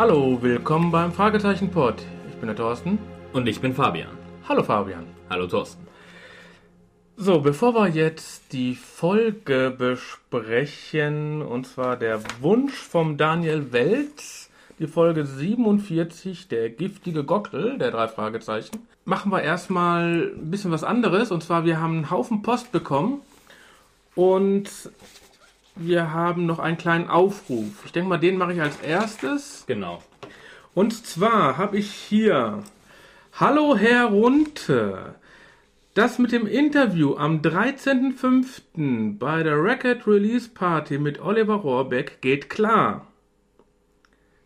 [0.00, 1.96] Hallo, willkommen beim Fragezeichen Pod.
[2.30, 2.98] Ich bin der Thorsten.
[3.34, 4.16] Und ich bin Fabian.
[4.48, 5.04] Hallo Fabian.
[5.28, 5.86] Hallo Thorsten.
[7.18, 14.86] So, bevor wir jetzt die Folge besprechen, und zwar der Wunsch vom Daniel Welz, die
[14.86, 21.30] Folge 47, der giftige Gockel, der drei Fragezeichen, machen wir erstmal ein bisschen was anderes.
[21.30, 23.20] Und zwar, wir haben einen Haufen Post bekommen
[24.14, 24.70] und
[25.76, 27.84] wir haben noch einen kleinen Aufruf.
[27.84, 29.64] Ich denke mal, den mache ich als erstes.
[29.66, 30.02] Genau.
[30.74, 32.62] Und zwar habe ich hier
[33.32, 35.14] Hallo Herr Runte.
[35.94, 39.18] Das mit dem Interview am 13.05.
[39.18, 43.06] bei der Record Release Party mit Oliver Rohrbeck geht klar.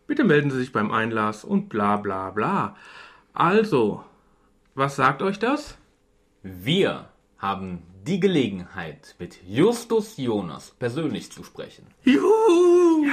[0.07, 2.77] Bitte melden Sie sich beim Einlass und bla bla bla.
[3.33, 4.05] Also,
[4.75, 5.77] was sagt euch das?
[6.43, 11.87] Wir haben die Gelegenheit, mit Justus Jonas persönlich zu sprechen.
[12.05, 13.07] Juhu!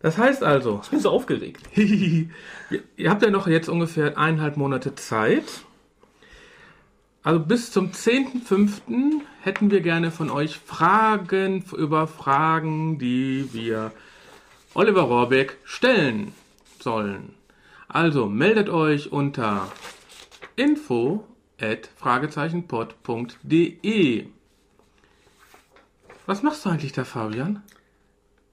[0.00, 1.60] Das heißt also, Ich bin so aufgeregt.
[1.76, 5.44] ihr habt ja noch jetzt ungefähr eineinhalb Monate Zeit.
[7.22, 9.20] Also bis zum 10.05.
[9.42, 13.92] hätten wir gerne von euch Fragen über Fragen, die wir
[14.72, 16.32] Oliver Rohrbeck stellen
[16.78, 17.34] sollen.
[17.88, 19.70] Also meldet euch unter
[20.56, 21.26] info
[21.96, 24.26] fragezeichenpod.de.
[26.26, 27.62] Was machst du eigentlich da, Fabian?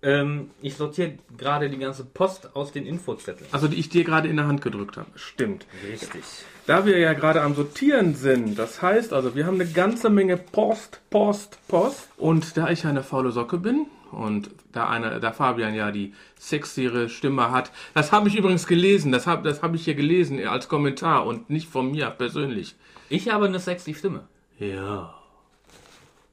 [0.01, 3.49] Ähm, ich sortiere gerade die ganze Post aus den Infozetteln.
[3.51, 5.09] Also die ich dir gerade in der Hand gedrückt habe.
[5.15, 5.65] Stimmt.
[5.89, 6.23] Richtig.
[6.67, 10.37] Da wir ja gerade am Sortieren sind, das heißt also, wir haben eine ganze Menge
[10.37, 12.09] Post, Post, Post.
[12.17, 13.87] Und da ich ja eine faule Socke bin
[14.17, 19.11] und da einer, da Fabian ja die sexiere Stimme hat, das habe ich übrigens gelesen,
[19.11, 22.75] das habe das hab ich hier gelesen als Kommentar und nicht von mir persönlich.
[23.09, 24.27] Ich habe eine sexy Stimme.
[24.59, 25.13] Ja.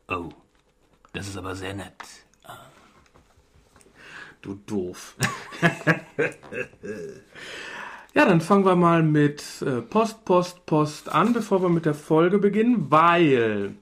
[0.08, 0.30] Oh,
[1.12, 1.92] das ist aber sehr nett.
[4.40, 5.16] Du doof.
[8.14, 11.94] ja, dann fangen wir mal mit äh, Post, Post, Post an, bevor wir mit der
[11.94, 13.74] Folge beginnen, weil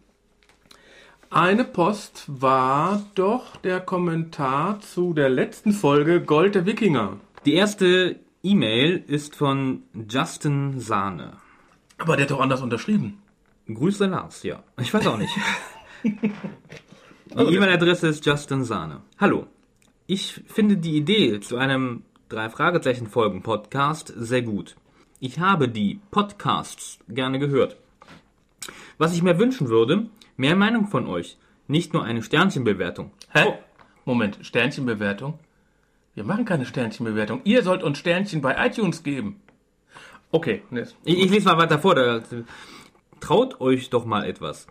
[1.32, 7.18] eine Post war doch der Kommentar zu der letzten Folge Gold der Wikinger.
[7.46, 11.32] Die erste E-Mail ist von Justin Sahne.
[11.96, 13.22] Aber der hat doch anders unterschrieben.
[13.66, 14.62] Grüße Lars, ja.
[14.78, 15.32] Ich weiß auch nicht.
[16.04, 19.00] Die E-Mail-Adresse ist Justin Sahne.
[19.18, 19.46] Hallo.
[20.06, 24.76] Ich finde die Idee zu einem drei Fragezeichen Folgen Podcast sehr gut.
[25.18, 27.78] Ich habe die Podcasts gerne gehört.
[28.98, 31.38] Was ich mir wünschen würde, mehr Meinung von euch,
[31.68, 33.10] nicht nur eine Sternchenbewertung.
[33.32, 33.44] Hä?
[33.46, 33.54] Oh,
[34.04, 35.38] Moment, Sternchenbewertung?
[36.14, 37.40] Wir machen keine Sternchenbewertung.
[37.44, 39.40] Ihr sollt uns Sternchen bei iTunes geben.
[40.30, 41.94] Okay, ne, Ich, ich lese mal weiter vor.
[41.94, 42.22] Da,
[43.20, 44.66] traut euch doch mal etwas.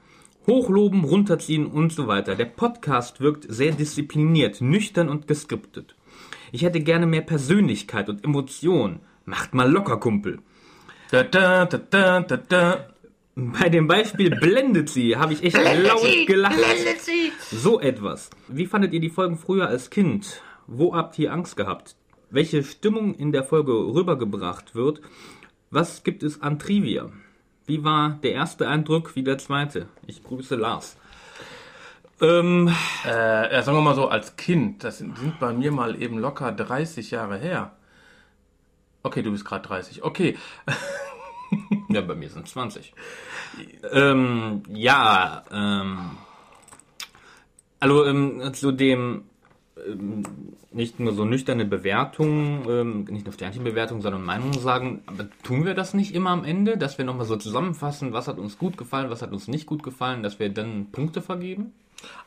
[0.46, 2.36] Hochloben, runterziehen und so weiter.
[2.36, 5.96] Der Podcast wirkt sehr diszipliniert, nüchtern und geskriptet.
[6.52, 9.00] Ich hätte gerne mehr Persönlichkeit und Emotion.
[9.26, 10.40] Macht mal locker, Kumpel.
[11.10, 12.88] Da, da, da, da, da, da.
[13.42, 16.56] Bei dem Beispiel blendet sie, habe ich echt laut gelacht.
[17.52, 18.30] So etwas.
[18.48, 20.42] Wie fandet ihr die Folgen früher als Kind?
[20.68, 21.96] Wo habt ihr Angst gehabt?
[22.30, 25.02] Welche Stimmung in der Folge rübergebracht wird?
[25.72, 27.10] Was gibt es an Trivia?
[27.66, 29.88] Wie war der erste Eindruck wie der zweite?
[30.06, 30.98] Ich grüße Lars.
[32.22, 32.74] Ähm,
[33.06, 36.20] Äh, ja, sagen wir mal so, als Kind, das sind, sind bei mir mal eben
[36.20, 37.72] locker 30 Jahre her.
[39.04, 40.04] Okay, du bist gerade 30.
[40.04, 40.38] Okay.
[41.90, 42.94] ja, bei mir sind 20.
[43.92, 46.12] Ähm, ja, ähm,
[47.80, 49.24] also ähm, zu dem
[49.88, 50.24] ähm,
[50.72, 55.74] nicht nur so nüchterne Bewertungen, ähm, nicht nur Sternchenbewertungen, sondern Meinungen sagen, aber tun wir
[55.74, 59.10] das nicht immer am Ende, dass wir nochmal so zusammenfassen, was hat uns gut gefallen,
[59.10, 61.74] was hat uns nicht gut gefallen, dass wir dann Punkte vergeben?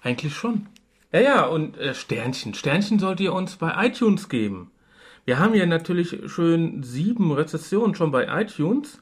[0.02, 0.66] Eigentlich schon.
[1.12, 2.54] Ja, ja, und äh, Sternchen.
[2.54, 4.70] Sternchen sollt ihr uns bei iTunes geben.
[5.24, 9.00] Wir haben ja natürlich schön sieben Rezessionen schon bei iTunes,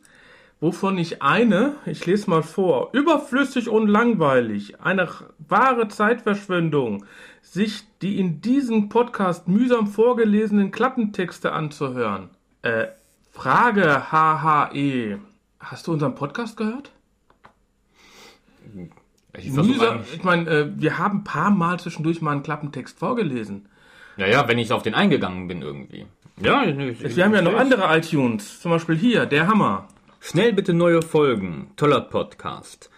[0.63, 5.09] wovon ich eine, ich lese mal vor, überflüssig und langweilig, eine
[5.41, 7.05] wahre Zeitverschwendung,
[7.43, 12.31] sich die in diesem Podcast mühsam vorgelesenen Klappentexte anzuhören.
[12.63, 12.87] Äh,
[13.33, 15.19] Frage HHE.
[15.59, 16.93] Hast du unseren Podcast gehört?
[19.37, 23.67] Ich Mühsam, ich meine, äh, wir haben ein paar Mal zwischendurch mal einen Klappentext vorgelesen.
[24.17, 26.07] Ja, ja, wenn ich auf den eingegangen bin irgendwie.
[26.41, 29.89] Ja, ich, Wir haben ja noch andere iTunes, zum Beispiel hier, der Hammer.
[30.25, 31.73] Schnell bitte neue Folgen.
[31.75, 32.91] Toller Podcast.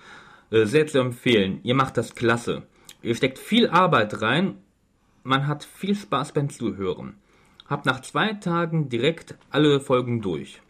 [0.50, 1.61] Äh, sehr zu empfehlen.
[1.62, 2.65] Ihr macht das klasse.
[3.00, 4.59] Ihr steckt viel Arbeit rein.
[5.23, 7.15] Man hat viel Spaß beim Zuhören.
[7.67, 10.61] Hab nach zwei Tagen direkt alle Folgen durch.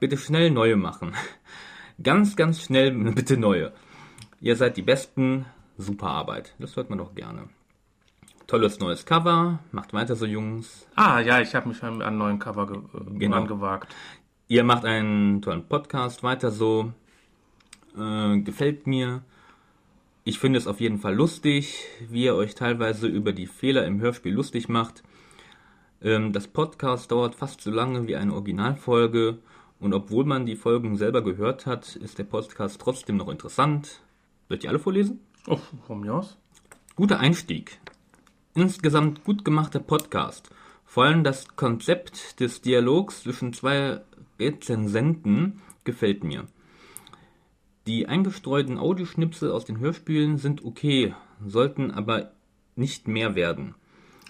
[0.00, 1.14] Bitte schnell neue machen.
[2.02, 3.72] Ganz, ganz schnell bitte neue.
[4.40, 5.46] Ihr seid die Besten.
[5.78, 6.56] Super Arbeit.
[6.58, 7.48] Das hört man doch gerne.
[8.48, 9.60] Tolles neues Cover.
[9.70, 10.88] Macht weiter so, Jungs.
[10.96, 13.36] Ah, ja, ich habe mich an einen neuen Cover äh, Genau.
[13.36, 13.94] angewagt.
[14.46, 16.22] Ihr macht einen tollen Podcast.
[16.22, 16.92] Weiter so.
[17.96, 19.22] Äh, gefällt mir.
[20.24, 24.00] Ich finde es auf jeden Fall lustig, wie ihr euch teilweise über die Fehler im
[24.00, 25.02] Hörspiel lustig macht.
[26.02, 29.38] Ähm, das Podcast dauert fast so lange wie eine Originalfolge.
[29.80, 34.02] Und obwohl man die Folgen selber gehört hat, ist der Podcast trotzdem noch interessant.
[34.48, 35.20] Wird ihr alle vorlesen?
[35.46, 36.36] Oh, von mir aus.
[36.96, 37.78] Guter Einstieg.
[38.54, 40.50] Insgesamt gut gemachter Podcast.
[40.84, 44.02] Vor allem das Konzept des Dialogs zwischen zwei
[44.38, 46.44] Rezensenten gefällt mir.
[47.86, 51.14] Die eingestreuten Audioschnipsel aus den Hörspielen sind okay,
[51.44, 52.32] sollten aber
[52.76, 53.74] nicht mehr werden.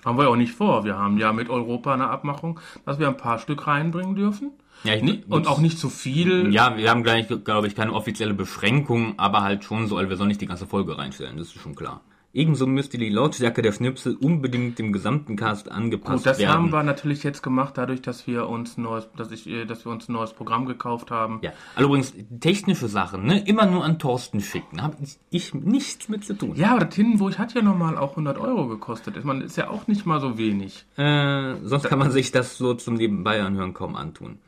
[0.04, 0.84] Haben wir auch nicht vor.
[0.84, 4.50] Wir haben ja mit Europa eine Abmachung, dass wir ein paar Stück reinbringen dürfen.
[4.82, 6.52] Ja, ich, Und auch nicht zu viel.
[6.52, 10.16] ja, wir haben gleich, glaube ich, keine offizielle Beschränkung, aber halt schon so, also wir
[10.16, 12.02] sollen nicht die ganze Folge reinstellen, das ist schon klar.
[12.34, 16.52] Ebenso müsste die Lautstärke der Schnipsel unbedingt dem gesamten Cast angepasst Gut, das werden.
[16.52, 19.84] haben wir natürlich jetzt gemacht, dadurch, dass wir uns ein neues, dass ich, äh, dass
[19.86, 21.38] wir uns ein neues Programm gekauft haben.
[21.42, 24.82] Ja, also übrigens, technische Sachen, ne, immer nur an Thorsten schicken.
[24.82, 26.56] Habe ich, ich nichts mit zu tun.
[26.56, 29.16] Ja, aber das Hindenburg hat ja normal auch 100 Euro gekostet.
[29.16, 30.84] Ich meine, ist ja auch nicht mal so wenig.
[30.96, 34.38] Äh, sonst kann man sich das so zum Nebenbei anhören kaum antun.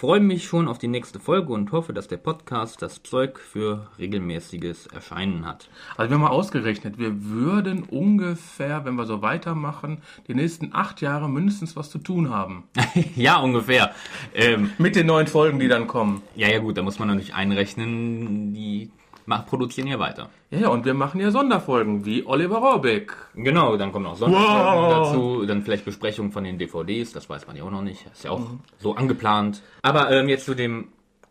[0.00, 3.90] Freue mich schon auf die nächste Folge und hoffe, dass der Podcast das Zeug für
[3.98, 5.68] regelmäßiges Erscheinen hat.
[5.94, 11.02] Also wir haben mal ausgerechnet, wir würden ungefähr, wenn wir so weitermachen, die nächsten acht
[11.02, 12.64] Jahre mindestens was zu tun haben.
[13.14, 13.94] ja, ungefähr.
[14.34, 16.22] Ähm, Mit den neuen Folgen, die dann kommen.
[16.34, 18.90] ja, ja gut, da muss man natürlich einrechnen, die
[19.26, 20.30] ma- produzieren ja weiter.
[20.50, 23.14] Ja, ja, und wir machen ja Sonderfolgen, wie Oliver Rohrbeck.
[23.34, 25.08] Genau, dann kommen noch Sonderfolgen Wow.
[25.08, 28.24] dazu, dann vielleicht Besprechungen von den DVDs, das weiß man ja auch noch nicht, ist
[28.24, 28.46] ja auch
[28.78, 29.62] so angeplant.
[29.82, 30.88] Aber ähm, jetzt zu dem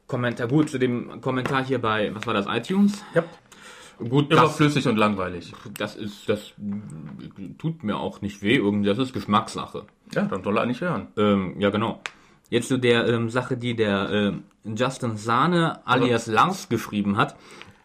[0.08, 3.04] Kommentar, gut, zu dem Kommentar hier bei, was war das, iTunes?
[3.14, 3.24] Ja.
[4.00, 5.52] Gut, das, Überflüssig und langweilig.
[5.78, 6.54] das ist, das
[7.58, 9.84] tut mir auch nicht weh, irgendwie, das ist Geschmackssache.
[10.14, 11.08] Ja, dann soll er nicht hören.
[11.18, 12.00] Ähm, ja, genau.
[12.50, 17.36] Jetzt zu der ähm, Sache, die der ähm, Justin Sahne alias Lars geschrieben hat.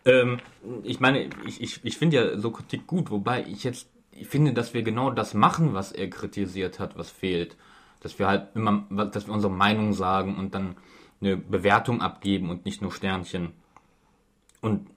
[0.04, 0.38] Ähm,
[0.82, 4.52] ich meine, ich, ich, ich finde ja so Kritik gut, wobei ich jetzt ich finde,
[4.52, 7.56] dass wir genau das machen, was er kritisiert hat, was fehlt.
[8.00, 10.76] Dass wir halt immer, dass wir unsere Meinung sagen und dann
[11.20, 13.52] eine Bewertung abgeben und nicht nur Sternchen.
[14.60, 14.88] Und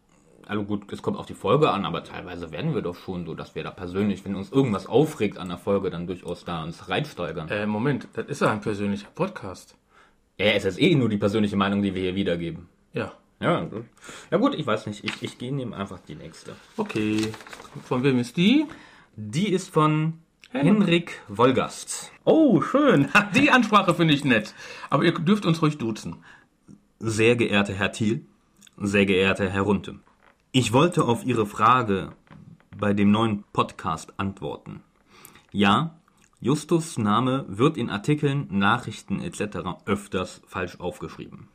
[0.45, 3.33] also gut, es kommt auf die Folge an, aber teilweise werden wir doch schon so,
[3.33, 6.87] dass wir da persönlich, wenn uns irgendwas aufregt an der Folge, dann durchaus da uns
[6.87, 7.49] reinsteigern.
[7.49, 9.75] Äh, Moment, das ist ja ein persönlicher Podcast.
[10.37, 12.69] Ja, es ist eh nur die persönliche Meinung, die wir hier wiedergeben.
[12.93, 13.13] Ja.
[13.39, 13.85] Ja, gut.
[14.31, 15.03] ja gut, ich weiß nicht.
[15.03, 16.55] Ich, ich gehe nehme einfach die nächste.
[16.75, 17.31] Okay.
[17.85, 18.65] Von wem ist die?
[19.15, 20.13] Die ist von
[20.51, 22.11] Henrik Wolgast.
[22.23, 23.09] Oh, schön.
[23.35, 24.53] Die Ansprache finde ich nett.
[24.89, 26.17] Aber ihr dürft uns ruhig duzen.
[26.99, 28.25] Sehr geehrter Herr Thiel,
[28.77, 29.99] sehr geehrter Herr Runte.
[30.51, 32.13] Ich wollte auf Ihre Frage
[32.75, 34.81] bei dem neuen Podcast antworten.
[35.51, 35.99] Ja,
[36.39, 39.57] Justus Name wird in Artikeln, Nachrichten etc.
[39.85, 41.49] öfters falsch aufgeschrieben.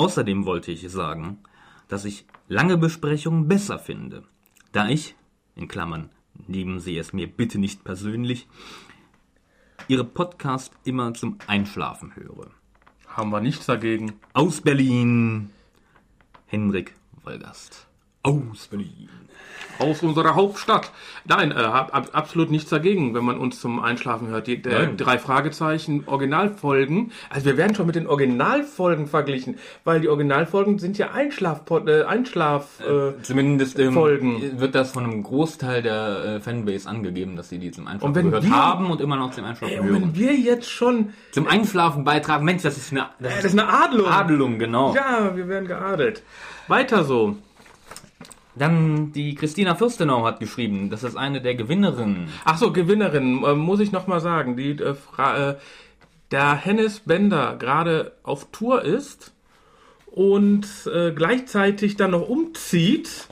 [0.00, 1.40] Außerdem wollte ich sagen,
[1.88, 4.22] dass ich lange Besprechungen besser finde,
[4.72, 5.14] da ich,
[5.56, 6.08] in Klammern,
[6.46, 8.48] nehmen Sie es mir bitte nicht persönlich,
[9.88, 12.50] Ihre Podcast immer zum Einschlafen höre.
[13.08, 14.14] Haben wir nichts dagegen.
[14.32, 15.50] Aus Berlin,
[16.46, 17.89] Henrik Wolgast.
[18.22, 19.08] Aus Berlin.
[19.78, 20.90] Aus unserer Hauptstadt.
[21.24, 24.46] Nein, äh, hab, hab absolut nichts dagegen, wenn man uns zum Einschlafen hört.
[24.46, 27.12] Die äh, drei Fragezeichen, Originalfolgen.
[27.30, 32.02] Also wir werden schon mit den Originalfolgen verglichen, weil die Originalfolgen sind ja Einschlaf, äh,
[32.02, 32.80] Einschlaf.
[32.80, 34.60] Äh, Zumindest ähm, Folgen.
[34.60, 38.22] wird das von einem Großteil der äh, Fanbase angegeben, dass sie die zum Einschlafen Und
[38.22, 40.02] gehört wir- haben und immer noch zum Einschlafen und hören.
[40.02, 42.44] wenn wir jetzt schon, Zum Einschlafen beitragen.
[42.44, 44.06] Mensch, das ist eine, das das ist ist eine Adelung.
[44.08, 44.94] Adelung, genau.
[44.94, 46.22] Ja, wir werden geadelt.
[46.68, 47.38] Weiter so.
[48.56, 52.28] Dann die Christina Fürstenau hat geschrieben, das ist eine der Gewinnerinnen.
[52.44, 55.56] Ach so, Gewinnerin, äh, muss ich noch mal sagen, die äh, Fra äh,
[56.30, 59.32] der Hennes Bender gerade auf Tour ist
[60.06, 63.28] und äh, gleichzeitig dann noch umzieht.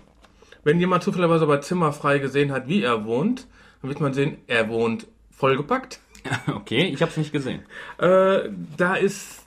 [0.64, 3.46] Wenn jemand zufälligerweise bei Zimmer frei gesehen hat, wie er wohnt,
[3.80, 6.00] dann wird man sehen, er wohnt vollgepackt.
[6.46, 7.62] Okay, ich habe es nicht gesehen.
[7.98, 9.37] Äh, da ist,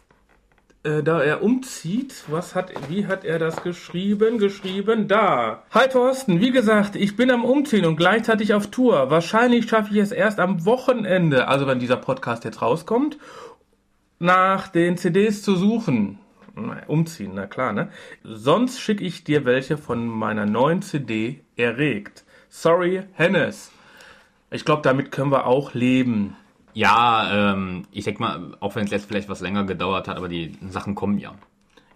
[0.84, 4.38] äh, da er umzieht, was hat, wie hat er das geschrieben?
[4.38, 5.64] Geschrieben da.
[5.72, 9.10] Hi Thorsten, wie gesagt, ich bin am Umziehen und gleichzeitig auf Tour.
[9.12, 13.18] Wahrscheinlich schaffe ich es erst am Wochenende, also wenn dieser Podcast jetzt rauskommt,
[14.20, 16.20] nach den CDs zu suchen.
[16.88, 17.90] Umziehen, na klar, ne?
[18.24, 22.26] Sonst schicke ich dir welche von meiner neuen CD erregt.
[22.50, 23.72] Sorry, Hennes.
[24.50, 26.36] Ich glaube, damit können wir auch leben.
[26.74, 30.30] Ja, ähm, ich denke mal, auch wenn es jetzt vielleicht was länger gedauert hat, aber
[30.30, 31.34] die Sachen kommen ja.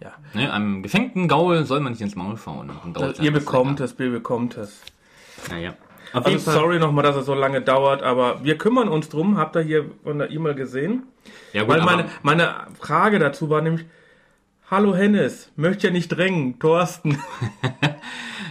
[0.00, 0.12] Ja.
[0.34, 2.70] Ne, einem geschenkten Gaul soll man nicht ins Maul schauen.
[2.82, 4.82] Dann dauert's Ihr bekommt es, ihr bekommt es.
[5.50, 5.74] Naja.
[6.12, 9.38] Auf Also sorry nochmal, dass es so lange dauert, aber wir kümmern uns drum.
[9.38, 11.04] Habt ihr hier von der E-Mail gesehen?
[11.52, 13.86] Ja, gut, Weil meine, meine Frage dazu war nämlich,
[14.70, 17.18] Hallo Hennes, möchte ja nicht drängen, Thorsten.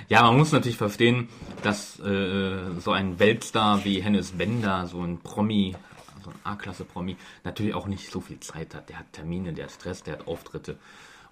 [0.07, 1.29] Ja, man muss natürlich verstehen,
[1.63, 5.75] dass äh, so ein Weltstar wie Hennes Bender, so ein Promi,
[6.25, 8.89] so ein A-Klasse-Promi, natürlich auch nicht so viel Zeit hat.
[8.89, 10.77] Der hat Termine, der hat Stress, der hat Auftritte.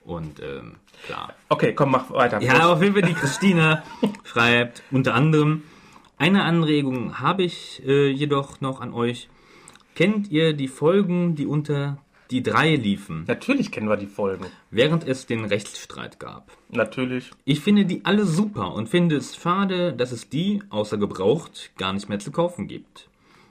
[0.05, 1.33] Und ähm, klar.
[1.49, 2.41] Okay, komm, mach weiter.
[2.41, 3.83] Ja, auf jeden Fall die Christina
[4.23, 5.63] schreibt unter anderem,
[6.17, 9.29] eine Anregung habe ich äh, jedoch noch an euch.
[9.95, 11.97] Kennt ihr die Folgen, die unter
[12.31, 14.45] die drei liefen, Natürlich kennen wir die Folgen.
[14.71, 16.51] während es den Rechtsstreit gab?
[16.69, 17.29] Natürlich.
[17.45, 21.93] Ich finde die alle super und finde es schade, dass es die, außer gebraucht, gar
[21.93, 23.07] nicht mehr zu kaufen gibt.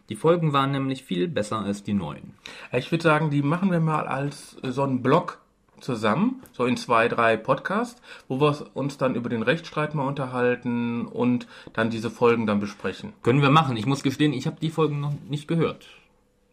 [0.09, 2.35] Die Folgen waren nämlich viel besser als die neuen.
[2.73, 5.39] Ich würde sagen, die machen wir mal als äh, so einen Blog
[5.81, 11.07] zusammen, so in zwei, drei Podcasts, wo wir uns dann über den Rechtsstreit mal unterhalten
[11.07, 13.13] und dann diese Folgen dann besprechen.
[13.23, 13.77] Können wir machen.
[13.77, 15.87] Ich muss gestehen, ich habe die Folgen noch nicht gehört.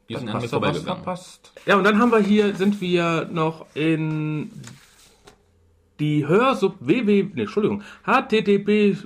[0.10, 1.04] Die sind an mir vorbeigegangen.
[1.04, 1.54] verpasst?
[1.68, 4.52] Ja, und dann haben wir hier, sind wir noch in
[6.00, 8.98] die Hörsub www, nee, Entschuldigung, http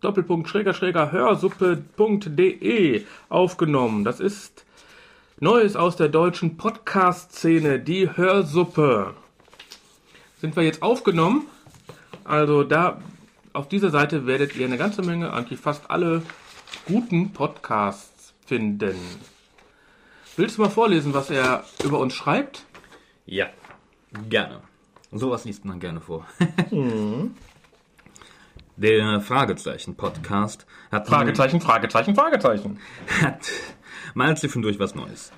[0.00, 4.04] Doppelpunkt schräger schräger hörsuppe.de aufgenommen.
[4.04, 4.64] Das ist
[5.38, 9.14] Neues aus der deutschen Podcast-Szene, die Hörsuppe.
[10.38, 11.46] Sind wir jetzt aufgenommen?
[12.24, 13.00] Also da
[13.52, 16.22] auf dieser Seite werdet ihr eine ganze Menge, eigentlich fast alle
[16.86, 18.96] guten Podcasts finden.
[20.36, 22.64] Willst du mal vorlesen, was er über uns schreibt?
[23.26, 23.46] Ja,
[24.28, 24.60] gerne.
[25.12, 26.26] Sowas liest man gerne vor.
[28.82, 32.78] Der Fragezeichen-Podcast hat, Fragezeichen, Fragezeichen, Fragezeichen.
[33.20, 33.46] hat
[34.14, 35.32] mal zwischendurch was Neues.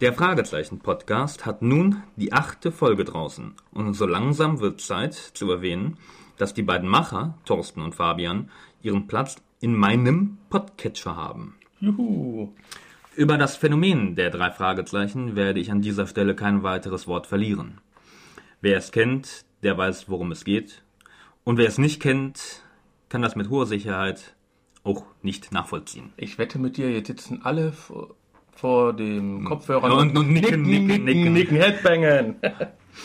[0.00, 5.98] Der Fragezeichen-Podcast hat nun die achte Folge draußen und so langsam wird Zeit zu erwähnen,
[6.36, 8.48] dass die beiden Macher, Thorsten und Fabian,
[8.80, 11.56] ihren Platz in meinem Podcatcher haben.
[11.80, 12.52] Juhu.
[13.16, 17.80] Über das Phänomen der drei Fragezeichen werde ich an dieser Stelle kein weiteres Wort verlieren.
[18.60, 20.84] Wer es kennt, der weiß, worum es geht.
[21.42, 22.63] Und wer es nicht kennt,
[23.14, 24.34] kann das mit hoher Sicherheit
[24.82, 26.12] auch nicht nachvollziehen.
[26.16, 28.16] Ich wette mit dir, jetzt sitzen alle vor,
[28.56, 31.32] vor dem Kopfhörer Und- und nicken, nicken, nicken.
[31.32, 32.34] nicken, Headbangen.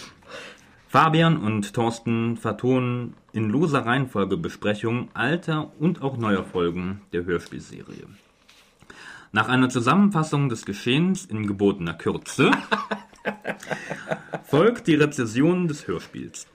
[0.87, 8.07] Fabian und Thorsten vertonen in loser Reihenfolge Besprechungen alter und auch neuer Folgen der Hörspielserie.
[9.31, 12.49] Nach einer Zusammenfassung des Geschehens in gebotener Kürze
[14.43, 16.47] folgt die Rezession des Hörspiels.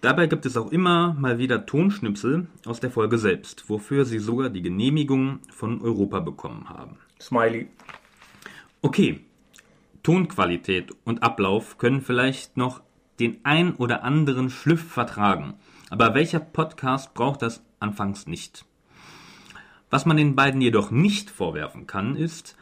[0.00, 4.48] Dabei gibt es auch immer mal wieder Tonschnipsel aus der Folge selbst, wofür sie sogar
[4.48, 6.96] die Genehmigung von Europa bekommen haben.
[7.20, 7.68] Smiley.
[8.80, 9.20] Okay,
[10.02, 12.80] Tonqualität und Ablauf können vielleicht noch
[13.18, 15.54] den ein oder anderen Schliff vertragen,
[15.90, 18.64] aber welcher Podcast braucht das anfangs nicht?
[19.90, 22.56] Was man den beiden jedoch nicht vorwerfen kann, ist,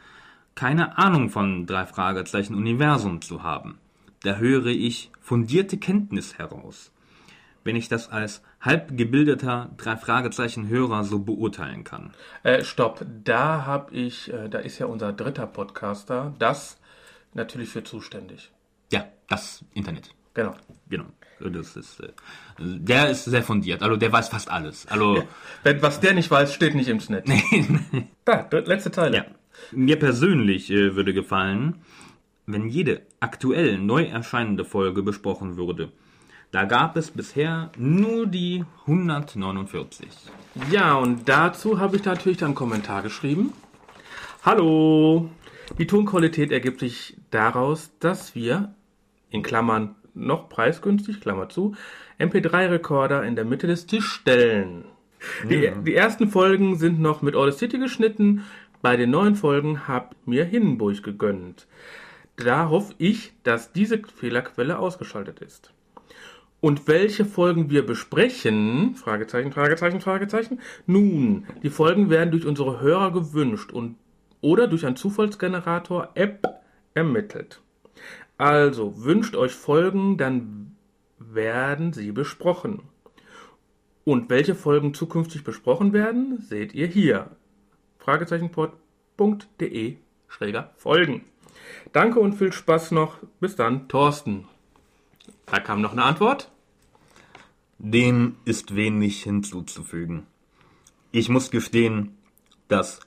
[0.55, 3.77] keine Ahnung von drei Fragezeichen Universum zu haben.
[4.23, 6.91] Da höre ich fundierte Kenntnis heraus,
[7.69, 12.13] wenn ich das als halb gebildeter drei Fragezeichen Hörer so beurteilen kann.
[12.41, 16.79] Äh, stopp, da hab ich, äh, da ist ja unser dritter Podcaster, das
[17.35, 18.49] natürlich für zuständig.
[18.91, 20.09] Ja, das Internet.
[20.33, 20.55] Genau.
[20.89, 21.05] Genau.
[21.39, 22.07] Das ist, äh,
[22.57, 23.83] der ist sehr fundiert.
[23.83, 24.87] Also der weiß fast alles.
[24.87, 25.23] Also
[25.61, 27.29] Wenn, was der nicht weiß, steht nicht im Netz.
[28.25, 29.17] Da, letzte Teile.
[29.17, 29.25] ja.
[29.71, 31.83] Mir persönlich äh, würde gefallen,
[32.47, 35.91] wenn jede aktuell neu erscheinende Folge besprochen würde.
[36.51, 40.07] Da gab es bisher nur die 149.
[40.71, 43.53] Ja, und dazu habe ich natürlich dann einen Kommentar geschrieben.
[44.43, 45.29] Hallo!
[45.77, 48.73] Die Tonqualität ergibt sich daraus, dass wir,
[49.29, 51.75] in Klammern noch preisgünstig, Klammer zu,
[52.17, 54.85] MP3-Rekorder in der Mitte des Tisches stellen.
[55.47, 58.43] Die, die ersten Folgen sind noch mit Audacity geschnitten.
[58.81, 61.67] Bei den neuen Folgen hab mir Hindenburg gegönnt.
[62.37, 65.73] Da hoffe ich, dass diese Fehlerquelle ausgeschaltet ist.
[66.61, 68.95] Und welche Folgen wir besprechen?
[68.95, 70.59] Fragezeichen, Fragezeichen, Fragezeichen.
[70.85, 73.95] Nun, die Folgen werden durch unsere Hörer gewünscht und
[74.41, 76.47] oder durch einen Zufallsgenerator App
[76.93, 77.61] ermittelt.
[78.37, 80.75] Also wünscht euch Folgen, dann
[81.17, 82.83] werden sie besprochen.
[84.05, 87.31] Und welche Folgen zukünftig besprochen werden, seht ihr hier.
[87.99, 89.97] Fragezeichenpod.de
[90.27, 91.25] schräger Folgen.
[91.91, 93.17] Danke und viel Spaß noch.
[93.39, 94.47] Bis dann, Thorsten.
[95.51, 96.51] Da kam noch eine Antwort.
[97.79, 100.27] Dem ist wenig hinzuzufügen.
[101.11, 102.17] Ich muss gestehen,
[102.67, 102.99] dass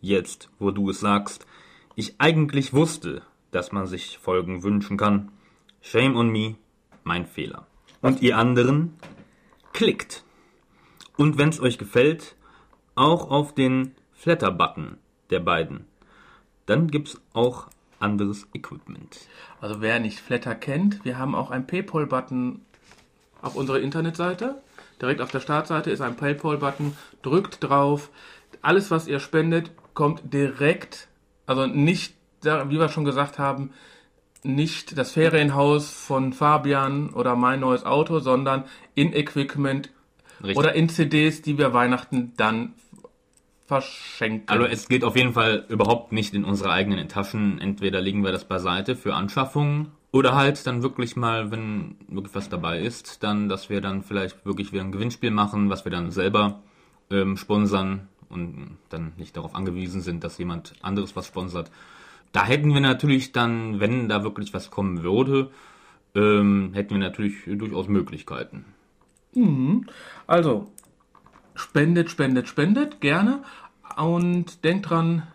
[0.00, 1.46] jetzt, wo du es sagst,
[1.96, 5.32] ich eigentlich wusste, dass man sich Folgen wünschen kann.
[5.82, 6.56] Shame on me,
[7.04, 7.66] mein Fehler.
[8.00, 8.94] Und ihr anderen,
[9.72, 10.24] klickt.
[11.16, 12.36] Und wenn's euch gefällt,
[12.94, 14.96] auch auf den Flatter-Button
[15.28, 15.84] der beiden.
[16.64, 17.68] Dann gibt's auch
[18.00, 19.20] anderes Equipment.
[19.60, 22.60] Also wer nicht Flatter kennt, wir haben auch einen PayPal-Button
[23.42, 24.60] auf unserer Internetseite.
[25.00, 26.96] Direkt auf der Startseite ist ein PayPal-Button.
[27.22, 28.10] Drückt drauf.
[28.62, 31.08] Alles, was ihr spendet, kommt direkt,
[31.46, 33.70] also nicht, wie wir schon gesagt haben,
[34.42, 38.64] nicht das Ferienhaus von Fabian oder mein neues Auto, sondern
[38.94, 39.90] in Equipment
[40.40, 40.56] Richtig.
[40.56, 42.74] oder in CDs, die wir Weihnachten dann
[43.70, 44.48] verschenken.
[44.48, 47.60] Also es geht auf jeden Fall überhaupt nicht in unsere eigenen Taschen.
[47.60, 52.48] Entweder legen wir das beiseite für Anschaffungen oder halt dann wirklich mal, wenn wirklich was
[52.48, 56.10] dabei ist, dann, dass wir dann vielleicht wirklich wieder ein Gewinnspiel machen, was wir dann
[56.10, 56.62] selber
[57.12, 61.70] ähm, sponsern und dann nicht darauf angewiesen sind, dass jemand anderes was sponsert.
[62.32, 65.50] Da hätten wir natürlich dann, wenn da wirklich was kommen würde,
[66.16, 68.64] ähm, hätten wir natürlich durchaus Möglichkeiten.
[70.26, 70.72] Also,
[71.54, 73.42] spendet, spendet, spendet, gerne.
[73.96, 75.26] Und denkt dran,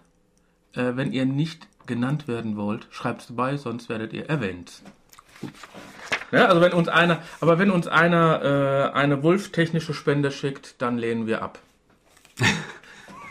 [0.73, 4.81] äh, wenn ihr nicht genannt werden wollt, schreibt es dabei, sonst werdet ihr erwähnt.
[6.31, 10.97] Ja, also wenn uns einer, aber wenn uns einer äh, eine Wulf-technische Spende schickt, dann
[10.97, 11.59] lehnen wir ab.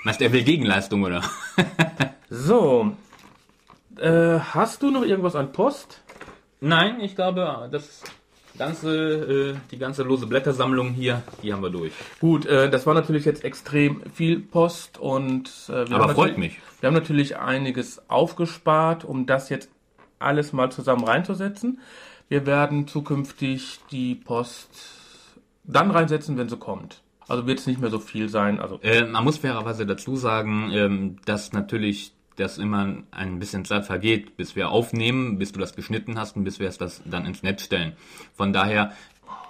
[0.05, 1.23] Meinst er will Gegenleistung, oder?
[2.31, 2.97] So,
[3.97, 6.01] äh, hast du noch irgendwas an Post?
[6.61, 8.03] Nein, ich glaube, das
[8.59, 11.93] ganze, äh, die ganze lose Blättersammlung hier, die haben wir durch.
[12.21, 16.39] Gut, äh, das war natürlich jetzt extrem viel Post und äh, wir Aber haben freut
[16.39, 16.59] mich.
[16.81, 19.71] Wir haben natürlich einiges aufgespart, um das jetzt
[20.19, 21.81] alles mal zusammen reinzusetzen.
[22.29, 24.71] Wir werden zukünftig die Post
[25.65, 27.03] dann reinsetzen, wenn sie kommt.
[27.27, 28.61] Also wird es nicht mehr so viel sein.
[28.61, 33.85] Also Äh, man muss fairerweise dazu sagen, ähm, dass natürlich das immer ein bisschen Zeit
[33.87, 37.27] vergeht, bis wir aufnehmen, bis du das geschnitten hast und bis wir es das dann
[37.27, 37.93] ins Netz stellen.
[38.35, 38.93] Von daher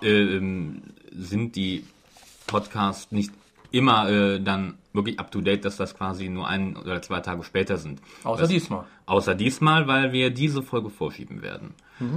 [0.02, 1.84] ähm, sind die
[2.46, 3.32] Podcasts nicht
[3.70, 7.42] immer äh, dann wirklich up to date, dass das quasi nur ein oder zwei Tage
[7.42, 8.00] später sind.
[8.22, 8.84] außer das, diesmal.
[9.06, 11.74] Außer diesmal, weil wir diese Folge vorschieben werden.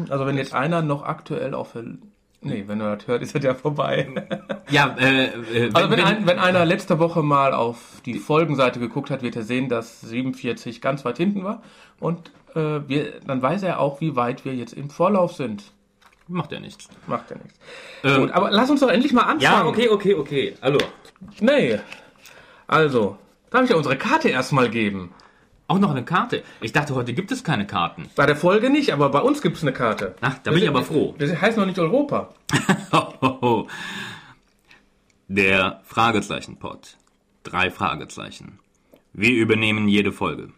[0.10, 1.86] Also wenn jetzt einer noch aktuell auf der...
[2.42, 4.08] Nee, wenn er das hört, ist er ja vorbei.
[4.70, 9.10] Ja, äh, äh, Also wenn, ein, wenn einer letzte Woche mal auf die Folgenseite geguckt
[9.10, 11.62] hat, wird er sehen, dass 47 ganz weit hinten war.
[12.02, 15.72] Und äh, wir, dann weiß er auch, wie weit wir jetzt im Vorlauf sind.
[16.28, 16.90] macht ja nichts.
[17.08, 17.58] Macht ja nichts.
[18.04, 19.42] Ähm, Gut, aber lass uns doch endlich mal anfangen.
[19.42, 20.56] Ja, okay, okay, okay.
[20.62, 20.80] Hallo.
[21.40, 21.80] Nee.
[22.68, 23.18] Also,
[23.50, 25.14] darf ich ja unsere Karte erstmal geben?
[25.70, 26.44] Auch noch eine Karte.
[26.62, 28.10] Ich dachte, heute gibt es keine Karten.
[28.16, 30.16] Bei der Folge nicht, aber bei uns gibt es eine Karte.
[30.22, 31.14] Ach, da bin ich aber froh.
[31.18, 32.30] Das heißt noch nicht Europa.
[35.28, 36.96] Der Fragezeichenpot.
[37.44, 38.60] Drei Fragezeichen.
[39.12, 40.54] Wir übernehmen jede Folge.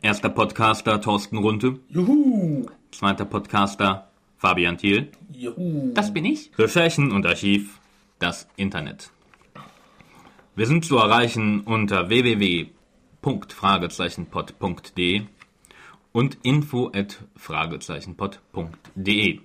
[0.00, 1.78] Erster Podcaster Thorsten Runte.
[1.88, 2.64] Juhu.
[2.92, 4.08] Zweiter Podcaster
[4.38, 5.12] Fabian Thiel.
[5.30, 5.92] Juhu.
[5.92, 6.50] Das bin ich.
[6.58, 7.80] Recherchen und Archiv.
[8.18, 9.10] Das Internet.
[10.56, 12.08] Wir sind zu erreichen unter
[13.22, 15.22] www.fragezeichenpod.de
[16.12, 19.40] und info@fragezeichenpod.de.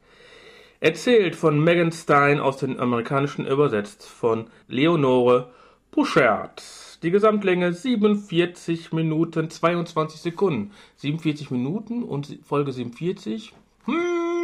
[0.81, 5.53] Erzählt von Megan Stein aus dem Amerikanischen übersetzt von Leonore
[5.93, 6.65] Bouchard.
[7.05, 10.73] Die Gesamtlänge 47 Minuten 22 Sekunden.
[10.97, 13.55] 47 Minuten und Folge 47.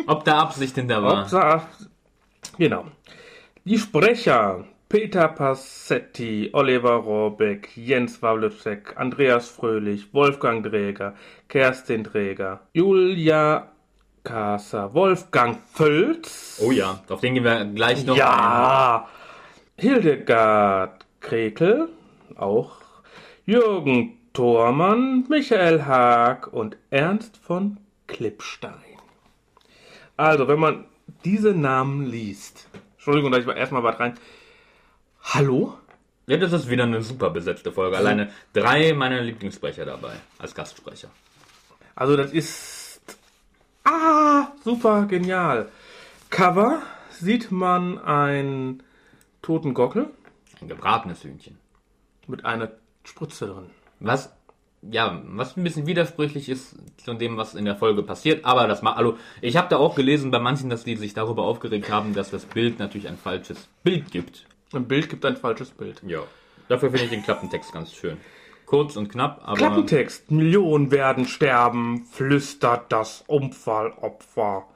[0.07, 1.23] Ob da Absicht hinter war?
[1.23, 1.67] Hauptsache,
[2.59, 2.85] genau.
[3.65, 11.15] Die Sprecher Peter Passetti, Oliver Rohrbeck, Jens Wawleczek, Andreas Fröhlich, Wolfgang Dräger,
[11.47, 13.71] Kerstin Dräger, Julia
[14.25, 16.61] Kasser, Wolfgang Völz.
[16.61, 18.17] Oh ja, auf den gehen wir gleich noch.
[18.17, 19.09] Ja.
[19.79, 21.89] Hildegard Krekel,
[22.35, 22.79] auch
[23.47, 27.77] Jürgen Thormann, Michael Haag und Ernst von
[28.09, 28.73] Klippstein.
[30.17, 30.85] Also, wenn man
[31.25, 32.69] diese Namen liest,
[33.03, 34.17] Entschuldigung, dass ich mal erstmal was rein.
[35.25, 35.77] Hallo?
[36.29, 37.97] Ja, das ist wieder eine super besetzte Folge.
[37.97, 41.09] Alleine drei meiner Lieblingssprecher dabei als Gastsprecher.
[41.97, 43.01] Also, das ist.
[43.83, 45.69] Ah, super genial.
[46.31, 48.85] Cover sieht man einen
[49.43, 50.09] toten Gockel
[50.61, 51.59] Ein gebratenes Hühnchen.
[52.29, 52.71] mit einer
[53.03, 53.71] Spritze drin.
[53.99, 54.33] Was,
[54.83, 58.83] ja, was ein bisschen widersprüchlich ist zu dem, was in der Folge passiert, aber das
[58.83, 62.15] macht, also, ich habe da auch gelesen bei manchen, dass die sich darüber aufgeregt haben,
[62.15, 64.47] dass das Bild natürlich ein falsches Bild gibt.
[64.73, 66.03] Ein Bild gibt ein falsches Bild.
[66.07, 66.23] Ja.
[66.69, 68.17] Dafür finde ich den Klappentext ganz schön.
[68.67, 69.59] Kurz und knapp, aber.
[69.59, 70.31] Klappentext.
[70.31, 74.67] Millionen werden sterben, flüstert das Unfallopfer.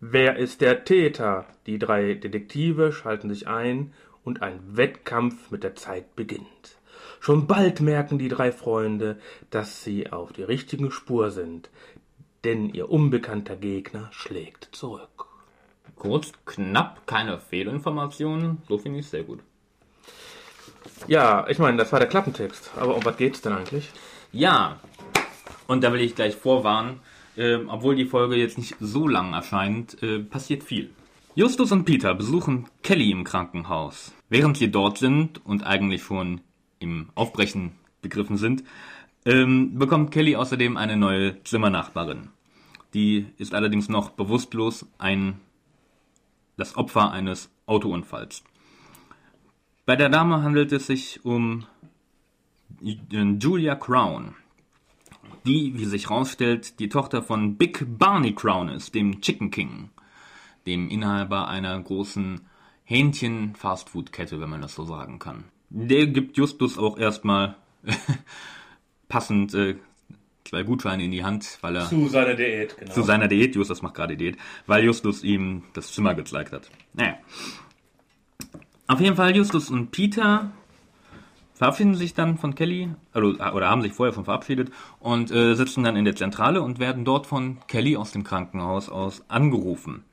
[0.00, 1.46] Wer ist der Täter?
[1.66, 3.92] Die drei Detektive schalten sich ein
[4.24, 6.76] und ein Wettkampf mit der Zeit beginnt.
[7.24, 11.70] Schon bald merken die drei Freunde, dass sie auf die richtige Spur sind,
[12.44, 15.24] denn ihr unbekannter Gegner schlägt zurück.
[15.96, 18.58] Kurz, knapp, keine Fehlinformationen.
[18.68, 19.40] So finde ich es sehr gut.
[21.08, 22.72] Ja, ich meine, das war der Klappentext.
[22.76, 23.88] Aber um was geht's denn eigentlich?
[24.30, 24.78] Ja,
[25.66, 27.00] und da will ich gleich vorwarnen,
[27.36, 30.90] äh, obwohl die Folge jetzt nicht so lang erscheint, äh, passiert viel.
[31.34, 34.12] Justus und Peter besuchen Kelly im Krankenhaus.
[34.28, 36.42] Während sie dort sind und eigentlich schon
[36.84, 38.62] im Aufbrechen begriffen sind,
[39.24, 42.28] ähm, bekommt Kelly außerdem eine neue Zimmernachbarin.
[42.92, 45.40] Die ist allerdings noch bewusstlos, ein,
[46.56, 48.44] das Opfer eines Autounfalls.
[49.86, 51.66] Bei der Dame handelt es sich um
[52.80, 54.34] Julia Crown,
[55.44, 59.90] die, wie sich herausstellt, die Tochter von Big Barney Crown ist, dem Chicken King,
[60.66, 62.42] dem Inhaber einer großen
[62.84, 65.44] Hähnchen-Fastfood-Kette, wenn man das so sagen kann.
[65.76, 67.56] Der gibt Justus auch erstmal
[69.08, 69.74] passend äh,
[70.44, 72.92] zwei Gutscheine in die Hand, weil er Zu seiner Diät, genau.
[72.92, 74.36] zu seiner Diät, Justus macht gerade Diät,
[74.68, 76.70] weil Justus ihm das Zimmer gezeigt hat.
[76.92, 77.16] Naja.
[78.86, 80.52] Auf jeden Fall, Justus und Peter
[81.54, 85.82] verabschieden sich dann von Kelly, also, oder haben sich vorher schon verabschiedet und äh, sitzen
[85.82, 90.04] dann in der Zentrale und werden dort von Kelly aus dem Krankenhaus aus angerufen.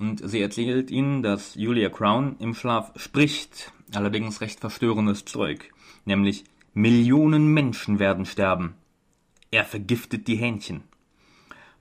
[0.00, 5.72] Und sie erzählt ihnen, dass Julia Crown im Schlaf spricht, allerdings recht verstörendes Zeug,
[6.04, 8.74] nämlich Millionen Menschen werden sterben.
[9.50, 10.82] Er vergiftet die Hähnchen.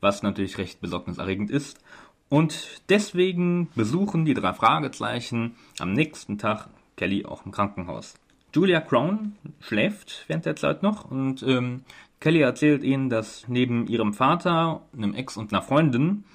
[0.01, 1.79] Was natürlich recht besorgniserregend ist.
[2.27, 8.15] Und deswegen besuchen die drei Fragezeichen am nächsten Tag Kelly auch im Krankenhaus.
[8.53, 11.83] Julia Crown schläft während der Zeit noch und ähm,
[12.19, 16.25] Kelly erzählt ihnen, dass neben ihrem Vater, einem Ex und einer Freundin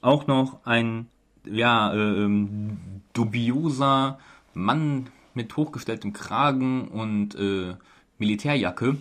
[0.00, 1.08] auch noch ein
[1.44, 2.78] ja, ähm,
[3.12, 4.18] dubioser
[4.54, 7.74] Mann mit hochgestelltem Kragen und äh,
[8.18, 8.96] Militärjacke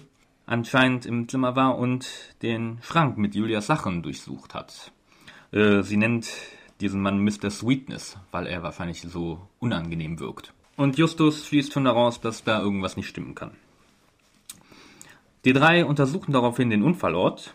[0.46, 2.08] anscheinend im Zimmer war und
[2.42, 4.92] den Schrank mit Julias Sachen durchsucht hat.
[5.52, 6.30] Äh, sie nennt
[6.82, 7.50] diesen Mann Mr.
[7.50, 10.54] Sweetness, weil er wahrscheinlich so unangenehm wirkt.
[10.76, 13.52] Und Justus schließt schon daraus, dass da irgendwas nicht stimmen kann.
[15.46, 17.54] Die drei untersuchen daraufhin den Unfallort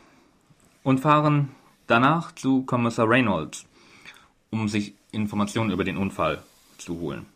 [0.82, 1.50] und fahren
[1.86, 3.66] danach zu Kommissar Reynolds,
[4.50, 6.42] um sich Informationen über den Unfall
[6.78, 7.26] zu holen.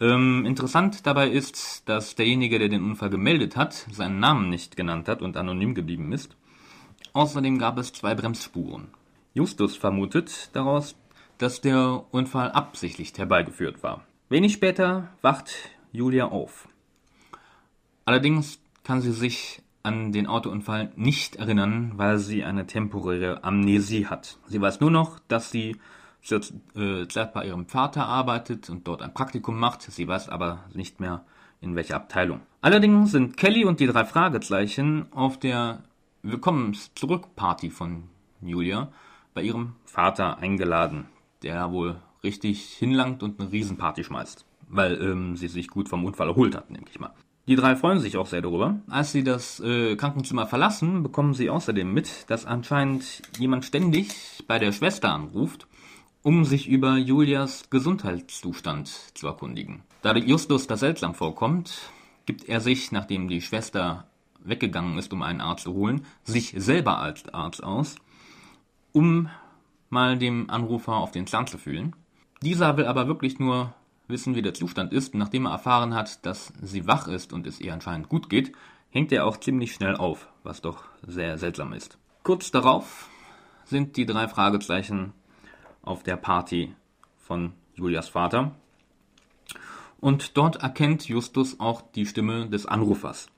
[0.00, 5.08] Ähm, interessant dabei ist, dass derjenige, der den Unfall gemeldet hat, seinen Namen nicht genannt
[5.08, 6.36] hat und anonym geblieben ist.
[7.12, 8.88] Außerdem gab es zwei Bremsspuren.
[9.34, 10.96] Justus vermutet daraus,
[11.38, 14.04] dass der Unfall absichtlich herbeigeführt war.
[14.28, 15.52] Wenig später wacht
[15.92, 16.68] Julia auf.
[18.04, 24.38] Allerdings kann sie sich an den Autounfall nicht erinnern, weil sie eine temporäre Amnesie hat.
[24.46, 25.76] Sie weiß nur noch, dass sie
[26.24, 29.82] zurzeit bei ihrem Vater arbeitet und dort ein Praktikum macht.
[29.82, 31.24] Sie weiß aber nicht mehr,
[31.60, 32.40] in welcher Abteilung.
[32.60, 35.84] Allerdings sind Kelly und die drei Fragezeichen auf der
[36.22, 38.04] Willkommens-Zurück-Party von
[38.40, 38.88] Julia
[39.34, 41.06] bei ihrem Vater eingeladen,
[41.42, 44.46] der wohl richtig hinlangt und eine Riesenparty schmeißt.
[44.68, 47.12] Weil ähm, sie sich gut vom Unfall erholt hat, denke ich mal.
[47.46, 48.80] Die drei freuen sich auch sehr darüber.
[48.88, 54.58] Als sie das äh, Krankenzimmer verlassen, bekommen sie außerdem mit, dass anscheinend jemand ständig bei
[54.58, 55.66] der Schwester anruft,
[56.24, 59.82] um sich über Julias Gesundheitszustand zu erkundigen.
[60.00, 61.90] Da Justus das seltsam vorkommt,
[62.24, 64.06] gibt er sich, nachdem die Schwester
[64.42, 67.96] weggegangen ist, um einen Arzt zu holen, sich selber als Arzt aus,
[68.92, 69.28] um
[69.90, 71.94] mal dem Anrufer auf den Zahn zu fühlen.
[72.40, 73.74] Dieser will aber wirklich nur
[74.08, 75.14] wissen, wie der Zustand ist.
[75.14, 78.52] Nachdem er erfahren hat, dass sie wach ist und es ihr anscheinend gut geht,
[78.88, 81.98] hängt er auch ziemlich schnell auf, was doch sehr seltsam ist.
[82.22, 83.10] Kurz darauf
[83.66, 85.12] sind die drei Fragezeichen
[85.84, 86.74] auf der Party
[87.18, 88.52] von Julias Vater.
[90.00, 93.28] Und dort erkennt Justus auch die Stimme des Anrufers.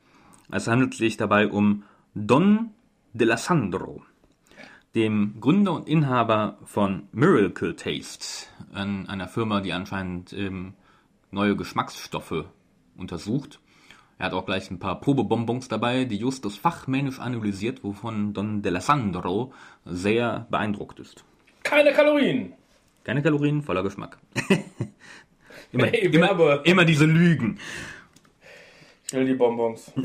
[0.51, 2.71] Es handelt sich dabei um Don
[3.15, 4.03] D'Alessandro,
[4.95, 10.75] dem Gründer und Inhaber von Miracle Taste, einer Firma, die anscheinend ähm,
[11.31, 12.47] neue Geschmacksstoffe
[12.97, 13.61] untersucht.
[14.19, 19.53] Er hat auch gleich ein paar Probebonbons dabei, die Justus fachmännisch analysiert, wovon Don D'Alessandro
[19.85, 21.25] sehr beeindruckt ist.
[21.66, 22.52] Keine Kalorien.
[23.02, 24.18] Keine Kalorien, voller Geschmack.
[25.72, 27.59] immer, Hey, immer, immer diese Lügen.
[29.09, 29.92] Ich will die Bonbons.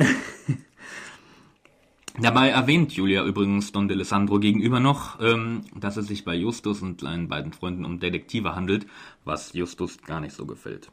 [2.19, 7.02] Dabei erwähnt Julia übrigens Don D'Alessandro gegenüber noch, ähm, dass es sich bei Justus und
[7.02, 8.88] seinen beiden Freunden um Detektive handelt,
[9.24, 10.89] was Justus gar nicht so gefällt.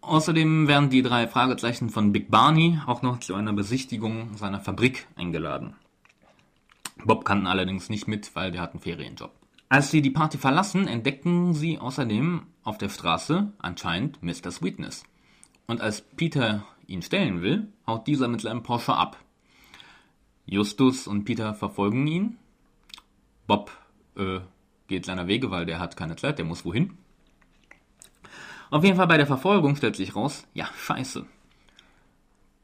[0.00, 5.06] Außerdem werden die drei Fragezeichen von Big Barney auch noch zu einer Besichtigung seiner Fabrik
[5.14, 5.74] eingeladen.
[7.04, 9.32] Bob kann allerdings nicht mit, weil der hat einen Ferienjob.
[9.68, 14.50] Als sie die Party verlassen, entdecken sie außerdem auf der Straße anscheinend Mr.
[14.50, 15.04] Sweetness.
[15.66, 19.18] Und als Peter ihn stellen will, haut dieser mit seinem Porsche ab.
[20.44, 22.38] Justus und Peter verfolgen ihn.
[23.48, 23.72] Bob
[24.16, 24.38] äh,
[24.86, 26.96] geht seiner Wege, weil der hat keine Zeit, der muss wohin.
[28.70, 31.26] Auf jeden Fall bei der Verfolgung stellt sich raus, ja, scheiße.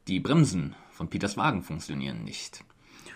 [0.07, 2.63] Die Bremsen von Peters Wagen funktionieren nicht.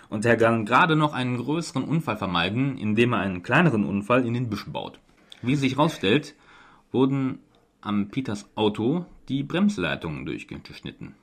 [0.09, 4.33] Und er kann gerade noch einen größeren Unfall vermeiden, indem er einen kleineren Unfall in
[4.33, 4.99] den Büschen baut.
[5.41, 6.35] Wie sich herausstellt,
[6.91, 7.39] wurden
[7.81, 11.15] am Peters Auto die Bremsleitungen durchgeschnitten.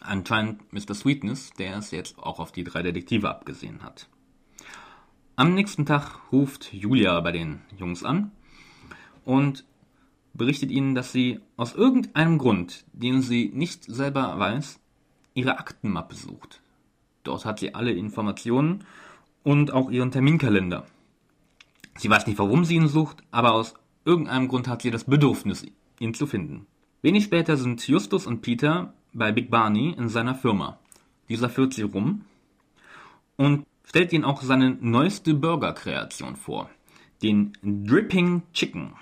[0.00, 0.94] Anscheinend Mr.
[0.94, 4.08] Sweetness, der es jetzt auch auf die drei Detektive abgesehen hat.
[5.36, 8.32] Am nächsten Tag ruft Julia bei den Jungs an
[9.24, 9.64] und
[10.34, 14.80] berichtet ihnen, dass sie aus irgendeinem Grund, den sie nicht selber weiß,
[15.34, 16.60] ihre Aktenmappe sucht.
[17.26, 18.84] Dort hat sie alle Informationen
[19.42, 20.86] und auch ihren Terminkalender.
[21.96, 25.66] Sie weiß nicht, warum sie ihn sucht, aber aus irgendeinem Grund hat sie das Bedürfnis,
[25.98, 26.66] ihn zu finden.
[27.02, 30.78] Wenig später sind Justus und Peter bei Big Barney in seiner Firma.
[31.28, 32.24] Dieser führt sie rum
[33.36, 36.70] und stellt ihnen auch seine neueste Burger-Kreation vor.
[37.22, 38.92] Den Dripping Chicken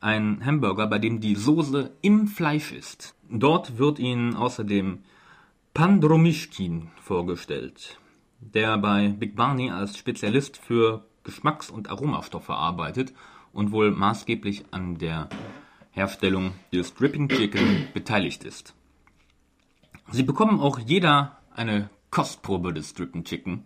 [0.00, 3.14] ein Hamburger, bei dem die Soße im Fleisch ist.
[3.28, 5.00] Dort wird ihnen außerdem
[5.78, 8.00] Pandromischkin vorgestellt,
[8.40, 13.14] der bei Big Barney als Spezialist für Geschmacks- und Aromastoffe arbeitet
[13.52, 15.28] und wohl maßgeblich an der
[15.92, 18.74] Herstellung des Dripping Chicken beteiligt ist.
[20.10, 23.62] Sie bekommen auch jeder eine Kostprobe des Dripping Chicken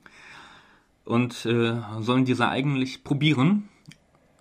[1.06, 3.70] und äh, sollen diese eigentlich probieren,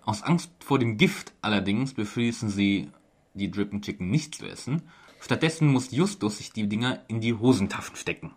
[0.04, 2.90] aus Angst vor dem Gift allerdings beschließen sie,
[3.32, 4.82] die Drippin' Chicken nicht zu essen.
[5.22, 8.32] Stattdessen muss Justus sich die Dinger in die Hosentaschen stecken.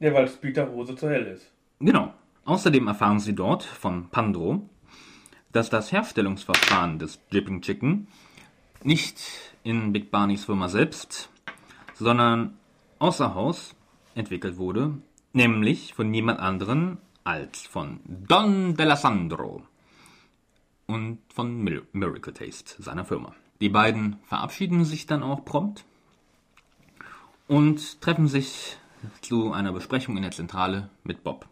[0.00, 1.52] Ja, weil Peter Hose zu hell ist.
[1.80, 2.14] Genau.
[2.46, 4.70] Außerdem erfahren sie dort von Pandro,
[5.52, 8.08] dass das Herstellungsverfahren des Dripping Chicken
[8.82, 9.20] nicht
[9.64, 11.28] in Big Barneys Firma selbst,
[11.92, 12.56] sondern
[13.00, 13.76] außer Haus
[14.14, 14.94] entwickelt wurde,
[15.34, 19.62] nämlich von niemand anderen als von Don Delasandro
[20.86, 23.34] und von Miracle Taste, seiner Firma.
[23.60, 25.84] Die beiden verabschieden sich dann auch prompt
[27.48, 28.76] und treffen sich
[29.20, 31.48] zu einer Besprechung in der Zentrale mit Bob.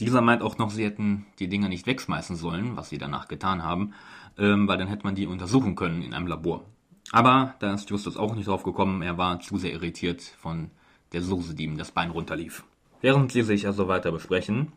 [0.00, 3.62] Dieser meint auch noch, sie hätten die Dinger nicht wegschmeißen sollen, was sie danach getan
[3.62, 3.94] haben,
[4.38, 6.64] ähm, weil dann hätte man die untersuchen können in einem Labor.
[7.10, 10.70] Aber da ist Justus auch nicht drauf gekommen, er war zu sehr irritiert von
[11.12, 12.64] der Soße, die ihm das Bein runterlief.
[13.00, 14.72] Während sie sich also weiter besprechen,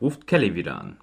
[0.00, 0.96] ruft Kelly wieder an.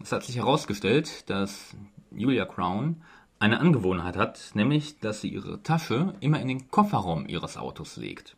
[0.00, 1.74] Es hat sich herausgestellt, dass
[2.10, 3.02] Julia Crown
[3.40, 8.36] eine Angewohnheit hat, nämlich, dass sie ihre Tasche immer in den Kofferraum ihres Autos legt.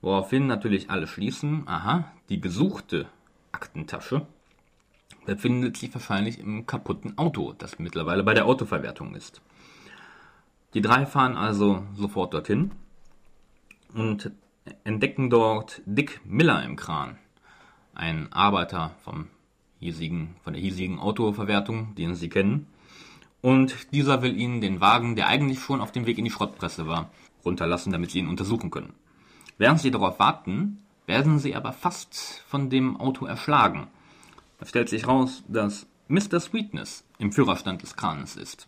[0.00, 3.06] Woraufhin natürlich alle schließen, aha, die gesuchte
[3.52, 4.26] Aktentasche
[5.24, 9.42] befindet sich wahrscheinlich im kaputten Auto, das mittlerweile bei der Autoverwertung ist.
[10.74, 12.70] Die drei fahren also sofort dorthin
[13.94, 14.30] und
[14.84, 17.18] entdecken dort Dick Miller im Kran,
[17.94, 19.28] ein Arbeiter vom
[19.78, 22.66] hiesigen, von der hiesigen Autoverwertung, den Sie kennen.
[23.46, 26.88] Und dieser will Ihnen den Wagen, der eigentlich schon auf dem Weg in die Schrottpresse
[26.88, 27.10] war,
[27.44, 28.92] runterlassen, damit Sie ihn untersuchen können.
[29.56, 33.86] Während Sie darauf warten, werden Sie aber fast von dem Auto erschlagen.
[34.58, 36.40] Da stellt sich raus, dass Mr.
[36.40, 38.66] Sweetness im Führerstand des Kranes ist.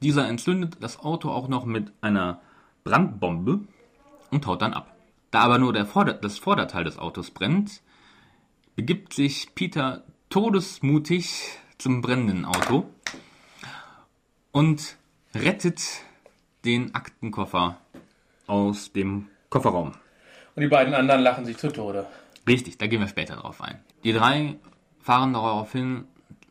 [0.00, 2.40] Dieser entzündet das Auto auch noch mit einer
[2.84, 3.58] Brandbombe
[4.30, 4.96] und haut dann ab.
[5.32, 7.82] Da aber nur Vorder das Vorderteil des Autos brennt,
[8.76, 12.88] begibt sich Peter todesmutig zum brennenden Auto
[14.52, 14.96] und
[15.34, 15.82] rettet
[16.64, 17.76] den Aktenkoffer
[18.46, 19.92] aus dem Kofferraum.
[20.56, 22.06] Und die beiden anderen lachen sich zu Tode.
[22.48, 23.80] Richtig, da gehen wir später drauf ein.
[24.02, 24.56] Die drei
[24.98, 26.06] fahren daraufhin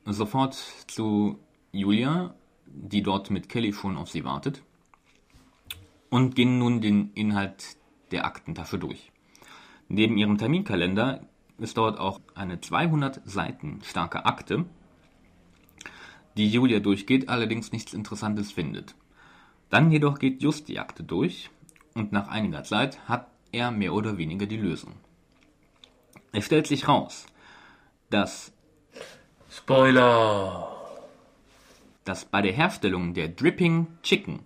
[0.06, 1.40] sofort zu
[1.72, 2.36] Julia,
[2.68, 4.62] die dort mit Kelly schon auf sie wartet,
[6.12, 7.78] und gehen nun den Inhalt
[8.12, 9.12] der Aktentasche durch.
[9.88, 11.22] Neben ihrem Terminkalender
[11.58, 14.66] ist dort auch eine 200 Seiten starke Akte,
[16.38, 18.96] die Julia durchgeht, allerdings nichts Interessantes findet.
[19.70, 21.50] Dann jedoch geht Just die Akte durch
[21.94, 24.94] und nach einiger Zeit hat er mehr oder weniger die Lösung.
[26.32, 27.28] Es stellt sich raus,
[28.10, 28.52] dass
[29.50, 30.68] Spoiler,
[32.06, 34.40] dass bei der Herstellung der Dripping Chicken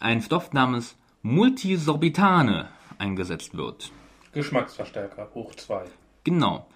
[0.00, 3.92] ein Stoff namens Multisorbitane eingesetzt wird.
[4.32, 5.84] Geschmacksverstärker, hoch 2.
[6.24, 6.66] Genau.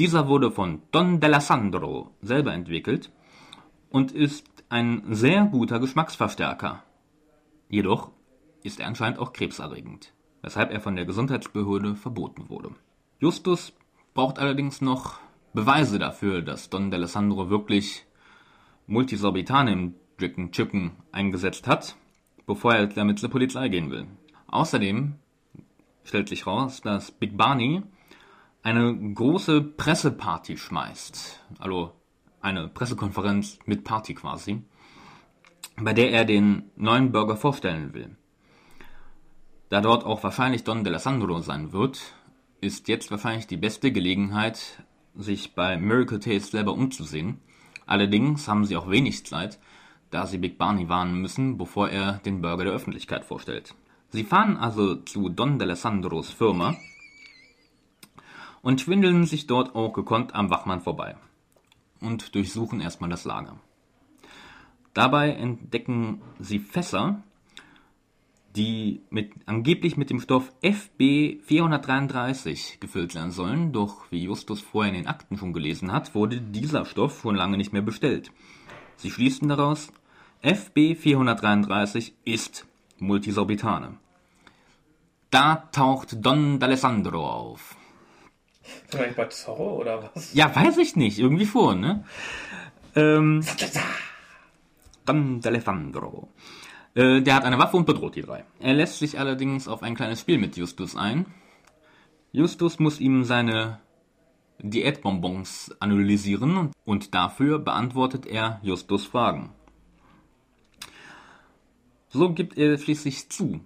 [0.00, 3.12] Dieser wurde von Don Delasandro selber entwickelt
[3.90, 6.82] und ist ein sehr guter Geschmacksverstärker.
[7.68, 8.10] Jedoch
[8.62, 12.70] ist er anscheinend auch krebserregend, weshalb er von der Gesundheitsbehörde verboten wurde.
[13.18, 13.74] Justus
[14.14, 15.18] braucht allerdings noch
[15.52, 18.06] Beweise dafür, dass Don D'Alessandro wirklich
[18.86, 21.94] Multisorbitane im Chicken Chicken eingesetzt hat,
[22.46, 24.06] bevor er damit zur Polizei gehen will.
[24.46, 25.16] Außerdem
[26.04, 27.82] stellt sich raus, dass Big Barney
[28.62, 31.40] eine große Presseparty schmeißt.
[31.58, 31.92] Also
[32.40, 34.62] eine Pressekonferenz mit Party quasi,
[35.76, 38.16] bei der er den neuen Burger vorstellen will.
[39.68, 42.00] Da dort auch wahrscheinlich Don D'Alessandro sein wird,
[42.60, 44.82] ist jetzt wahrscheinlich die beste Gelegenheit,
[45.14, 47.38] sich bei Miracle Taste selber umzusehen.
[47.86, 49.58] Allerdings haben sie auch wenig Zeit,
[50.10, 53.74] da sie Big Barney warnen müssen, bevor er den Burger der Öffentlichkeit vorstellt.
[54.08, 56.76] Sie fahren also zu Don D'Alessandros Firma
[58.62, 61.16] und schwindeln sich dort auch gekonnt am Wachmann vorbei
[62.00, 63.56] und durchsuchen erstmal das Lager.
[64.94, 67.22] Dabei entdecken sie Fässer,
[68.56, 74.92] die mit, angeblich mit dem Stoff FB 433 gefüllt sein sollen, doch wie Justus vorher
[74.92, 78.32] in den Akten schon gelesen hat, wurde dieser Stoff schon lange nicht mehr bestellt.
[78.96, 79.92] Sie schließen daraus,
[80.42, 82.66] FB 433 ist
[82.98, 83.96] Multisorbitane.
[85.30, 87.76] Da taucht Don D'Alessandro auf.
[88.90, 90.34] Das bei Zorro oder was?
[90.34, 91.18] Ja, weiß ich nicht.
[91.18, 92.04] Irgendwie schon, ne?
[92.96, 93.42] Ähm,
[95.06, 96.28] D'Alessandro.
[96.94, 98.44] Äh, der hat eine Waffe und bedroht die drei.
[98.58, 101.26] Er lässt sich allerdings auf ein kleines Spiel mit Justus ein.
[102.32, 103.80] Justus muss ihm seine
[104.58, 109.50] Diätbonbons analysieren und dafür beantwortet er Justus Fragen.
[112.08, 113.60] So gibt er schließlich zu,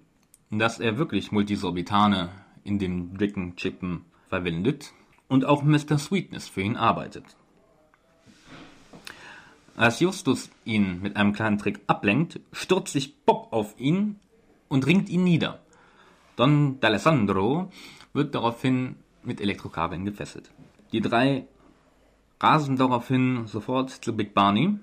[0.51, 2.29] dass er wirklich Multisorbitane
[2.63, 4.93] in den dicken Chippen verwendet
[5.27, 5.97] und auch Mr.
[5.97, 7.25] Sweetness für ihn arbeitet.
[9.77, 14.19] Als Justus ihn mit einem kleinen Trick ablenkt, stürzt sich Bob auf ihn
[14.69, 15.59] und ringt ihn nieder.
[16.37, 17.69] Don D'Alessandro
[18.13, 20.49] wird daraufhin mit Elektrokabeln gefesselt.
[20.91, 21.45] Die drei
[22.39, 24.77] rasen daraufhin sofort zu Big Barney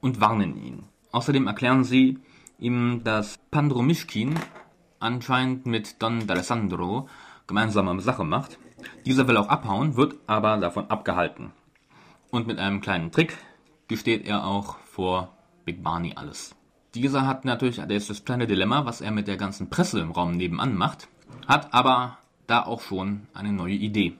[0.00, 0.84] und warnen ihn.
[1.12, 2.18] Außerdem erklären sie
[2.58, 4.34] ihm, dass Pandromischkin
[4.98, 7.06] anscheinend mit Don D'Alessandro
[7.46, 8.58] gemeinsame Sache macht.
[9.06, 11.52] Dieser will auch abhauen, wird aber davon abgehalten.
[12.30, 13.36] Und mit einem kleinen Trick
[13.88, 16.54] gesteht er auch vor Big Barney alles.
[16.94, 20.32] Dieser hat natürlich jetzt das kleine Dilemma, was er mit der ganzen Presse im Raum
[20.32, 21.08] nebenan macht,
[21.46, 24.14] hat aber da auch schon eine neue Idee.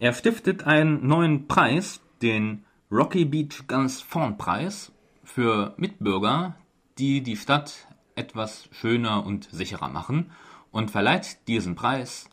[0.00, 6.54] Er stiftet einen neuen Preis, den Rocky Beach Guns Fawn Preis, für Mitbürger,
[6.98, 10.30] die die Stadt etwas schöner und sicherer machen
[10.70, 12.28] und verleiht diesen Preis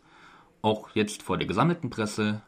[0.65, 2.41] auch jetzt vor der gesammelten Presse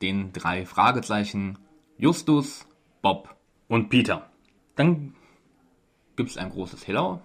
[0.00, 1.58] den drei Fragezeichen
[1.98, 2.66] Justus,
[3.02, 3.36] Bob
[3.68, 4.30] und Peter.
[4.74, 5.14] Dann
[6.16, 7.20] gibt es ein großes Hello,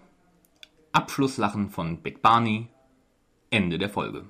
[0.91, 2.67] Abschlusslachen von Big Barney,
[3.49, 4.25] Ende der Folge.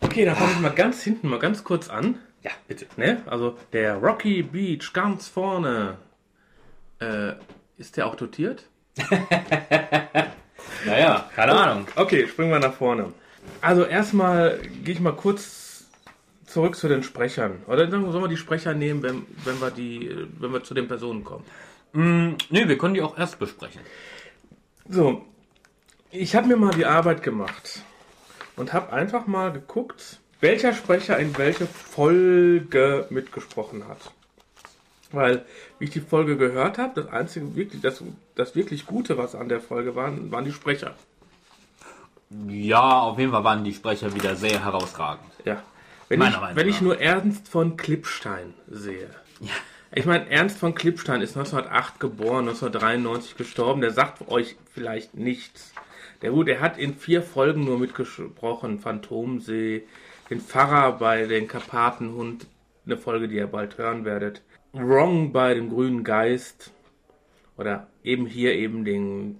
[0.00, 2.18] Okay, dann fange ich mal ganz hinten mal ganz kurz an.
[2.42, 2.86] Ja, bitte.
[2.96, 3.22] Ne?
[3.26, 5.96] Also der Rocky Beach ganz vorne.
[7.00, 7.32] Äh,
[7.78, 8.68] ist der auch dotiert?
[10.84, 11.86] Naja, keine Ahnung.
[11.96, 13.12] Okay, springen wir nach vorne.
[13.60, 15.84] Also erstmal gehe ich mal kurz
[16.46, 17.62] zurück zu den Sprechern.
[17.66, 20.88] Oder dann sollen wir die Sprecher nehmen, wenn, wenn, wir, die, wenn wir zu den
[20.88, 21.44] Personen kommen.
[21.92, 23.80] Mm, nee, wir können die auch erst besprechen.
[24.88, 25.24] So,
[26.10, 27.82] ich habe mir mal die Arbeit gemacht
[28.56, 34.12] und habe einfach mal geguckt, welcher Sprecher in welche Folge mitgesprochen hat.
[35.12, 35.44] Weil,
[35.78, 38.02] wie ich die Folge gehört habe, das einzige wirklich, das,
[38.36, 40.94] das wirklich Gute, was an der Folge waren, waren die Sprecher.
[42.30, 45.30] Ja, auf jeden Fall waren die Sprecher wieder sehr herausragend.
[45.44, 45.62] Ja.
[46.08, 46.82] Wenn, Meiner ich, Meinung wenn ich nach.
[46.82, 49.10] nur Ernst von Klippstein sehe.
[49.92, 53.80] Ich meine, Ernst von Klippstein ist 1908 geboren, 1993 gestorben.
[53.80, 55.72] Der sagt euch vielleicht nichts.
[56.22, 58.78] Der gut, der hat in vier Folgen nur mitgesprochen.
[58.78, 59.84] Phantomsee,
[60.28, 62.46] den Pfarrer bei den Karpatenhund,
[62.86, 64.42] eine Folge, die ihr bald hören werdet.
[64.72, 66.72] Wrong bei dem grünen Geist.
[67.56, 69.38] Oder eben hier eben den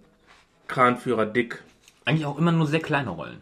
[0.67, 1.63] Kranführer Dick.
[2.05, 3.41] Eigentlich auch immer nur sehr kleine Rollen.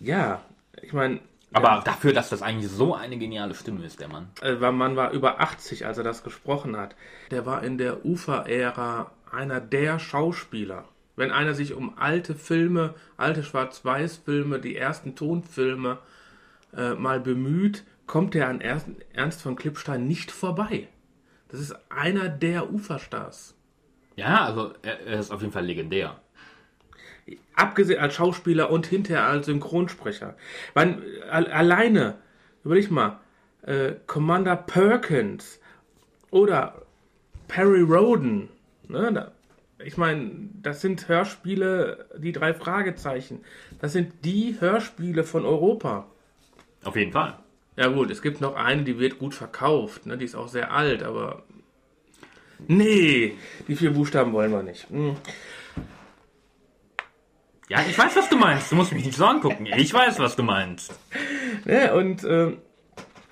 [0.00, 0.42] Ja,
[0.80, 1.20] ich meine,
[1.52, 4.28] Aber dafür, dass das eigentlich so eine geniale Stimme ist, der Mann.
[4.40, 6.94] äh, war- man war über 80, als er das gesprochen hat.
[7.30, 10.84] Der war in der Ufer-Ära einer der Schauspieler.
[11.16, 15.98] Wenn einer sich um alte Filme, alte Schwarz-Weiß-Filme, die ersten Tonfilme
[16.76, 20.88] äh, mal bemüht, kommt er an Ernst, Ernst von Klippstein nicht vorbei.
[21.48, 23.54] Das ist einer der Uferstars.
[24.16, 26.20] Ja, also er, er ist auf jeden Fall legendär.
[27.54, 30.34] Abgesehen als Schauspieler und hinterher als Synchronsprecher.
[30.74, 32.16] Man, al- alleine,
[32.64, 33.20] überleg mal,
[33.62, 35.60] äh, Commander Perkins
[36.30, 36.82] oder
[37.48, 38.48] Perry Roden.
[38.88, 39.32] Ne, da,
[39.84, 40.30] ich meine,
[40.62, 43.44] das sind Hörspiele, die drei Fragezeichen.
[43.80, 46.06] Das sind die Hörspiele von Europa.
[46.84, 47.38] Auf jeden Fall.
[47.76, 50.06] Ja gut, es gibt noch eine, die wird gut verkauft.
[50.06, 50.18] Ne?
[50.18, 51.42] Die ist auch sehr alt, aber...
[52.68, 53.36] Nee,
[53.68, 54.90] die vier Buchstaben wollen wir nicht.
[54.90, 55.16] Hm.
[57.70, 58.72] Ja, ich weiß, was du meinst.
[58.72, 59.64] Du musst mich nicht so angucken.
[59.64, 60.92] Ich weiß, was du meinst.
[61.64, 62.56] Ja, und äh,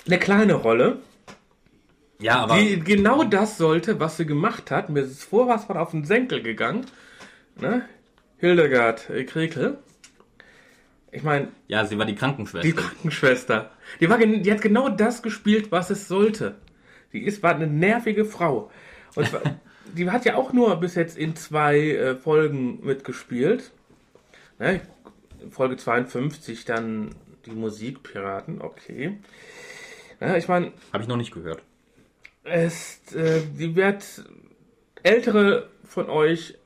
[0.06, 0.98] eine kleine Rolle,
[2.20, 4.90] Ja, aber die genau das sollte, was sie gemacht hat.
[4.90, 6.86] Mir ist vor was auf den Senkel gegangen.
[7.60, 7.84] Ne?
[8.36, 9.78] Hildegard äh, Krekel.
[11.10, 12.72] Ich meine, ja, sie war die die Krankenschwester.
[12.72, 13.70] Krankenschwester.
[13.98, 16.54] Die, war, die hat genau das gespielt, was es sollte.
[17.12, 18.70] Die ist, war eine nervige Frau.
[19.16, 19.40] Und war-
[19.96, 23.72] die hat ja auch nur bis jetzt in zwei äh, Folgen mitgespielt.
[24.58, 24.80] Ne?
[25.50, 27.14] Folge 52 dann
[27.46, 29.18] die Musikpiraten, okay.
[30.20, 31.62] Ja, ich meine, Habe ich noch nicht gehört.
[32.44, 34.24] es, äh, die wird
[35.02, 36.58] ältere von euch,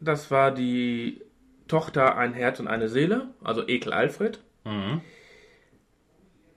[0.00, 1.20] das war die
[1.68, 4.40] Tochter Ein Herz und eine Seele, also Ekel Alfred.
[4.64, 5.00] Mhm.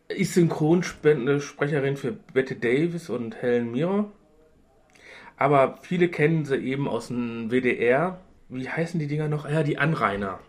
[0.07, 4.11] Ist Synchronsprecherin für Bette Davis und Helen Mirror.
[5.37, 8.19] Aber viele kennen sie eben aus dem WDR.
[8.49, 9.49] Wie heißen die Dinger noch?
[9.49, 10.39] Ja, die Anrainer.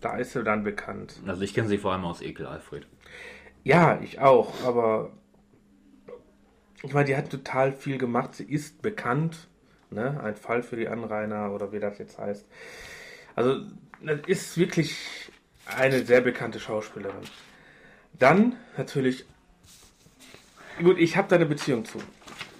[0.00, 1.20] Da ist sie dann bekannt.
[1.26, 2.86] Also ich kenne sie vor allem aus Ekel Alfred.
[3.64, 5.10] Ja, ich auch, aber
[6.82, 8.34] ich meine, die hat total viel gemacht.
[8.34, 9.48] Sie ist bekannt.
[9.90, 10.20] Ne?
[10.22, 12.46] Ein Fall für die Anrainer oder wie das jetzt heißt.
[13.34, 13.62] Also,
[14.02, 14.96] das ist wirklich
[15.66, 17.22] eine sehr bekannte Schauspielerin.
[18.18, 19.24] Dann natürlich,
[20.82, 21.98] gut, ich habe da eine Beziehung zu.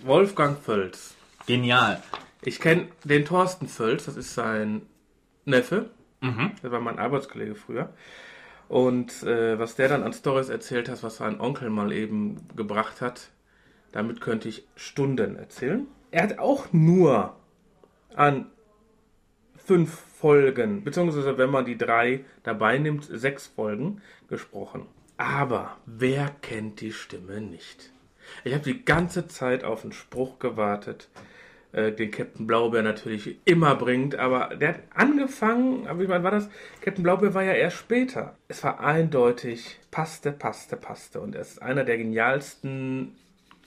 [0.03, 1.15] Wolfgang Völz.
[1.47, 2.03] Genial.
[2.43, 4.83] Ich kenne den Thorsten Völz, das ist sein
[5.45, 5.91] Neffe.
[6.63, 7.93] Der war mein Arbeitskollege früher.
[8.69, 13.01] Und äh, was der dann an Stories erzählt hat, was sein Onkel mal eben gebracht
[13.01, 13.31] hat,
[13.93, 15.87] damit könnte ich Stunden erzählen.
[16.11, 17.37] Er hat auch nur
[18.15, 18.47] an
[19.57, 24.87] fünf Folgen, beziehungsweise wenn man die drei dabei nimmt, sechs Folgen gesprochen.
[25.17, 27.91] Aber wer kennt die Stimme nicht?
[28.45, 31.09] Ich habe die ganze Zeit auf einen Spruch gewartet,
[31.73, 36.31] äh, den Captain Blaubeer natürlich immer bringt, aber der hat angefangen, aber wie wann war
[36.31, 36.49] das?
[36.81, 38.37] Captain Blaubeer war ja erst später.
[38.49, 41.21] Es war eindeutig, passte, passte, passte.
[41.21, 43.13] Und er ist einer der genialsten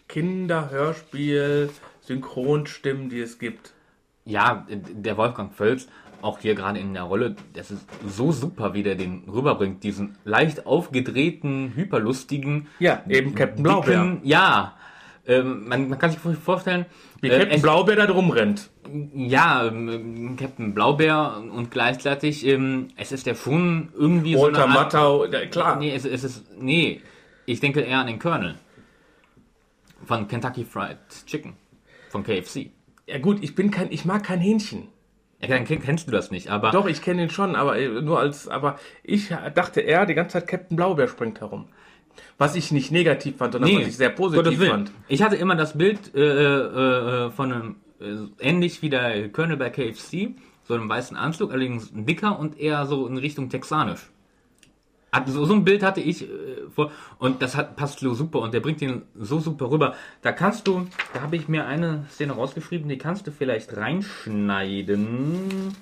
[0.08, 1.70] Kinderhörspiel,
[2.02, 3.74] Synchronstimmen, die es gibt.
[4.26, 5.88] Ja, der Wolfgang Völz,
[6.22, 9.84] auch hier gerade in der Rolle, das ist so super, wie der den rüberbringt.
[9.84, 12.68] Diesen leicht aufgedrehten, hyperlustigen.
[12.80, 14.04] Ja, eben Captain Blaubeer.
[14.04, 14.76] dicken- Ja.
[15.30, 16.88] Ähm, man, man kann sich vorstellen,
[17.22, 18.70] Wie äh, Captain es- Blaubeer da drum rennt.
[19.14, 24.74] Ja, ähm, Captain Blaubeer und gleichzeitig, ähm, es ist ja schon irgendwie so Walter eine
[24.80, 25.76] Art, Matthau, ja, klar.
[25.78, 27.02] Nee, es, es ist, nee,
[27.46, 28.56] ich denke eher an den Colonel.
[30.06, 31.54] Von Kentucky Fried Chicken.
[32.10, 32.72] Von KFC.
[33.06, 34.88] Ja gut, ich bin kein, ich mag kein Hähnchen.
[35.42, 37.88] Ja, dann kenn- kennst du das nicht, aber Doch, ich kenne ihn schon, aber äh,
[38.02, 41.68] nur als, aber ich dachte er die ganze Zeit Captain Blaubeer springt herum.
[42.38, 44.92] Was ich nicht negativ fand, sondern was ich sehr positiv fand.
[45.08, 49.58] Ich hatte immer das Bild äh, äh, äh, von einem, äh, ähnlich wie der Colonel
[49.58, 50.36] bei KFC,
[50.68, 54.10] so einem weißen Anzug, allerdings ein dicker und eher so in Richtung texanisch.
[55.12, 56.28] Hat, so, so ein Bild hatte ich äh,
[56.74, 59.96] vor und das hat, passt so super und der bringt ihn so super rüber.
[60.22, 65.76] Da kannst du, da habe ich mir eine Szene rausgeschrieben, die kannst du vielleicht reinschneiden.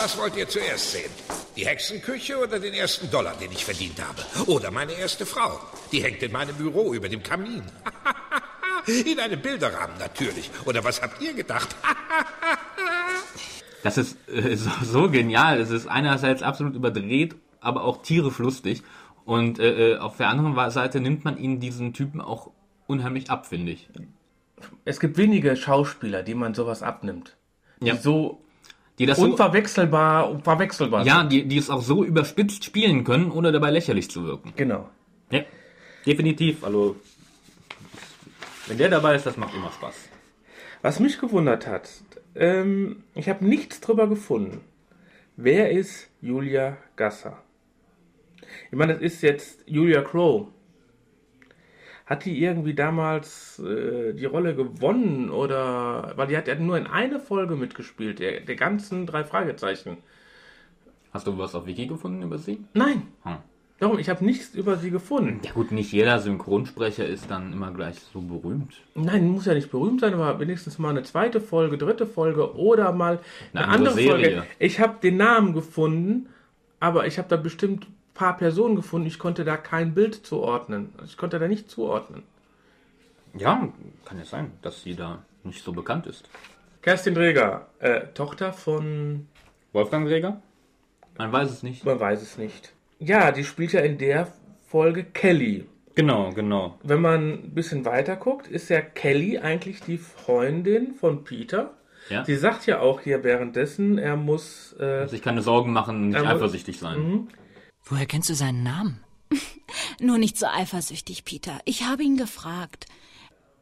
[0.00, 1.10] Was wollt ihr zuerst sehen?
[1.56, 4.50] Die Hexenküche oder den ersten Dollar, den ich verdient habe?
[4.50, 5.58] Oder meine erste Frau?
[5.90, 7.62] Die hängt in meinem Büro über dem Kamin.
[8.86, 10.50] in einem Bilderrahmen natürlich.
[10.66, 11.74] Oder was habt ihr gedacht?
[13.82, 15.60] Das ist äh, so, so genial.
[15.60, 18.82] Es ist einerseits absolut überdreht, aber auch tierisch lustig.
[19.24, 22.50] Und äh, äh, auf der anderen Seite nimmt man ihn diesen Typen auch
[22.88, 23.88] unheimlich ab, finde ich.
[24.84, 27.36] Es gibt wenige Schauspieler, die man sowas abnimmt.
[27.80, 27.96] Die Ja.
[27.96, 28.40] so
[28.98, 33.52] Die das so, unverwechselbar, unverwechselbar ja, die, die es auch so überspitzt spielen können, ohne
[33.52, 34.54] dabei lächerlich zu wirken.
[34.56, 34.88] Genau.
[35.30, 35.42] Ja,
[36.06, 36.64] definitiv.
[36.64, 36.96] Also,
[38.66, 39.94] wenn der dabei ist, das macht immer Spaß.
[40.82, 41.90] Was mich gewundert hat,
[42.34, 44.60] ähm, ich habe nichts drüber gefunden.
[45.36, 47.42] Wer ist Julia Gasser?
[48.70, 50.48] Ich meine, das ist jetzt Julia Crow.
[52.06, 56.86] Hat die irgendwie damals äh, die Rolle gewonnen oder weil die hat ja nur in
[56.86, 59.96] eine Folge mitgespielt, der, der ganzen drei Fragezeichen.
[61.12, 62.60] Hast du was auf Wiki gefunden über sie?
[62.74, 63.38] Nein, Hm.
[63.80, 65.40] darum ich habe nichts über sie gefunden.
[65.44, 68.74] Ja gut, nicht jeder Synchronsprecher ist dann immer gleich so berühmt.
[68.94, 72.92] Nein, muss ja nicht berühmt sein, aber wenigstens mal eine zweite Folge, dritte Folge oder
[72.92, 73.18] mal
[73.52, 74.42] eine, Eine andere andere Folge.
[74.60, 76.28] Ich habe den Namen gefunden,
[76.78, 79.06] aber ich habe da bestimmt paar Personen gefunden.
[79.06, 80.92] Ich konnte da kein Bild zuordnen.
[81.04, 82.22] Ich konnte da nicht zuordnen.
[83.36, 83.68] Ja,
[84.04, 86.28] kann ja sein, dass sie da nicht so bekannt ist.
[86.82, 89.26] Kerstin Dreger, äh, Tochter von,
[89.72, 90.40] Wolfgang Träger?
[91.18, 91.84] Man weiß es nicht.
[91.84, 92.72] man weiß es nicht.
[92.98, 94.28] Ja, die spielt ja in der
[94.66, 95.66] Folge Kelly.
[95.94, 96.78] Genau, genau.
[96.82, 101.74] Wenn man ein bisschen weiter guckt, ist ja Kelly eigentlich die Freundin von Peter.
[102.10, 102.24] Ja.
[102.24, 106.78] Sie sagt ja auch hier währenddessen, er muss, äh, Sich keine Sorgen machen, nicht eifersüchtig
[106.78, 107.28] sein.
[107.86, 109.00] Woher kennst du seinen Namen?
[110.00, 111.60] Nur nicht so eifersüchtig, Peter.
[111.64, 112.86] Ich habe ihn gefragt.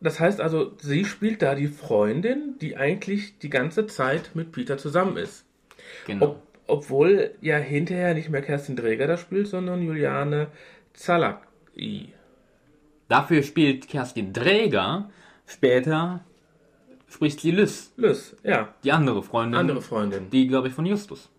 [0.00, 4.78] das heißt also, sie spielt da die Freundin, die eigentlich die ganze Zeit mit Peter
[4.78, 5.44] zusammen ist.
[6.06, 6.26] Genau.
[6.26, 10.48] Ob, obwohl ja hinterher nicht mehr Kerstin Dreger da spielt, sondern Juliane
[10.94, 12.12] Zalaki.
[13.08, 15.10] Dafür spielt Kerstin Dräger
[15.46, 16.24] später
[17.08, 19.60] spricht sie Liz, Lys, ja, die andere Freundin.
[19.60, 20.30] andere Freundin.
[20.30, 21.30] Die, glaube ich, von Justus.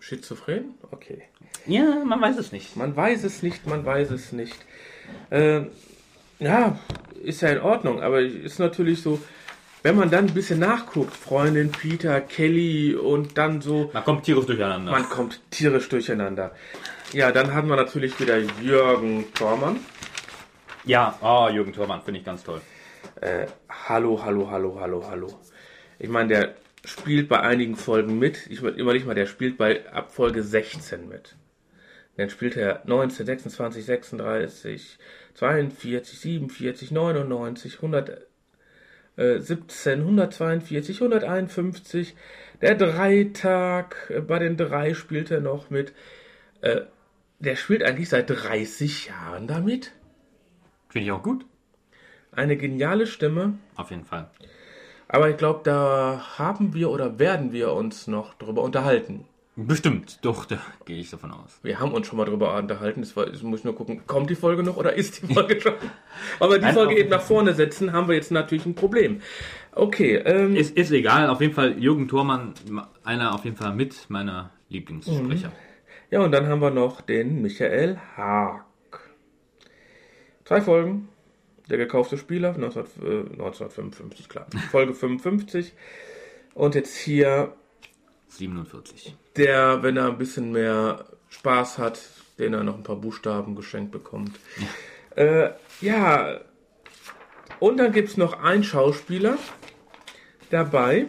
[0.00, 0.74] Schizophren?
[0.90, 1.22] Okay.
[1.66, 2.76] Ja, man weiß es nicht.
[2.76, 4.56] Man weiß es nicht, man weiß es nicht.
[5.30, 5.62] Äh,
[6.38, 6.78] ja,
[7.22, 9.20] ist ja in Ordnung, aber ist natürlich so,
[9.82, 14.46] wenn man dann ein bisschen nachguckt, Freundin Peter, Kelly und dann so, Man kommt tierisch
[14.46, 14.90] durcheinander.
[14.92, 16.52] man kommt tierisch durcheinander.
[17.12, 19.80] Ja, dann haben wir natürlich wieder Jürgen Thormann.
[20.84, 22.60] ja, oh, Jürgen Thormann finde ich ganz toll.
[23.20, 23.46] Äh,
[23.88, 25.28] hallo, hallo, hallo, hallo, hallo.
[25.98, 26.54] Ich meine, der
[26.84, 28.46] spielt bei einigen Folgen mit.
[28.48, 31.36] Ich würde immer nicht mal, der spielt bei ab Folge 16 mit.
[32.16, 34.98] Dann spielt er 19, 26, 36,
[35.34, 42.16] 42, 47, 99, 117, 142, 151.
[42.60, 45.92] Der Dreitag, äh, bei den drei spielt er noch mit.
[46.60, 46.82] Äh,
[47.38, 49.92] der spielt eigentlich seit 30 Jahren damit.
[50.90, 51.46] Finde ich auch gut.
[52.30, 53.58] Eine geniale Stimme.
[53.74, 54.30] Auf jeden Fall.
[55.12, 59.26] Aber ich glaube, da haben wir oder werden wir uns noch drüber unterhalten.
[59.54, 60.56] Bestimmt, doch, da
[60.86, 61.60] gehe ich davon aus.
[61.62, 63.02] Wir haben uns schon mal drüber unterhalten.
[63.02, 65.60] Das war, jetzt muss ich nur gucken, kommt die Folge noch oder ist die Folge
[65.60, 65.74] schon?
[66.40, 69.20] Aber die Nein, Folge eben nach vorne setzen, haben wir jetzt natürlich ein Problem.
[69.72, 72.54] Okay, ähm, Ist, ist egal, auf jeden Fall Jürgen Thormann,
[73.04, 75.52] einer auf jeden Fall mit meiner Lieblingssprecher.
[76.10, 78.64] ja, und dann haben wir noch den Michael Haag.
[80.44, 81.08] Drei Folgen.
[81.72, 84.46] Der gekaufte Spieler, 19, äh, 1955, klar.
[84.70, 85.72] Folge 55.
[86.52, 87.54] Und jetzt hier
[88.28, 89.16] 47.
[89.36, 91.98] der, wenn er ein bisschen mehr Spaß hat,
[92.38, 94.38] den er noch ein paar Buchstaben geschenkt bekommt.
[95.16, 96.40] Ja, äh, ja.
[97.58, 99.38] und dann gibt es noch einen Schauspieler
[100.50, 101.06] dabei.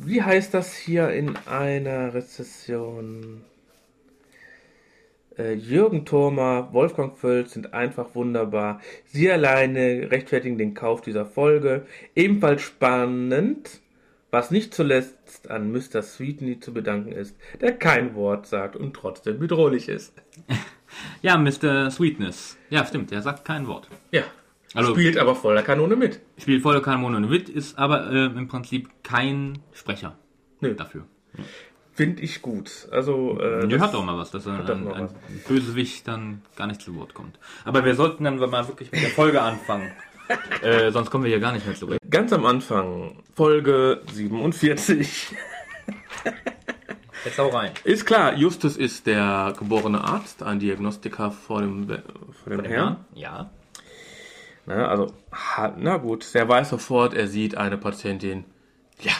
[0.00, 3.44] Wie heißt das hier in einer Rezession?
[5.38, 8.80] Äh, Jürgen Thormer, Wolfgang Völz sind einfach wunderbar.
[9.06, 11.86] Sie alleine rechtfertigen den Kauf dieser Folge.
[12.16, 13.80] Ebenfalls spannend,
[14.30, 16.02] was nicht zuletzt an Mr.
[16.02, 20.12] Sweetney zu bedanken ist, der kein Wort sagt und trotzdem bedrohlich ist.
[21.20, 21.90] Ja, Mr.
[21.90, 22.56] Sweetness.
[22.70, 23.88] Ja, stimmt, der sagt kein Wort.
[24.10, 24.22] Ja,
[24.72, 26.18] Also- spielt aber voller Kanone mit.
[26.38, 30.16] Spielt volle Kanone Wit, ist aber äh, im Prinzip kein Sprecher
[30.60, 30.74] Nö.
[30.74, 31.04] dafür.
[31.98, 32.86] Finde ich gut.
[32.92, 35.08] Also, äh, Der das- hat auch mal was, dass er doch ein, ein.
[35.48, 37.40] Bösewicht dann gar nicht zu Wort kommt.
[37.64, 39.90] Aber wir sollten dann mal wirklich mit der Folge anfangen.
[40.62, 41.98] äh, sonst kommen wir hier gar nicht mehr zurück.
[42.08, 45.34] ganz am Anfang, Folge 47.
[47.24, 47.72] Jetzt hau rein.
[47.82, 53.04] Ist klar, Justus ist der geborene Arzt, ein Diagnostiker vor dem, vor dem Herrn.
[53.12, 53.50] Ja.
[54.66, 55.12] Na, also,
[55.76, 58.44] na gut, der weiß sofort, er sieht eine Patientin.
[59.00, 59.14] Ja,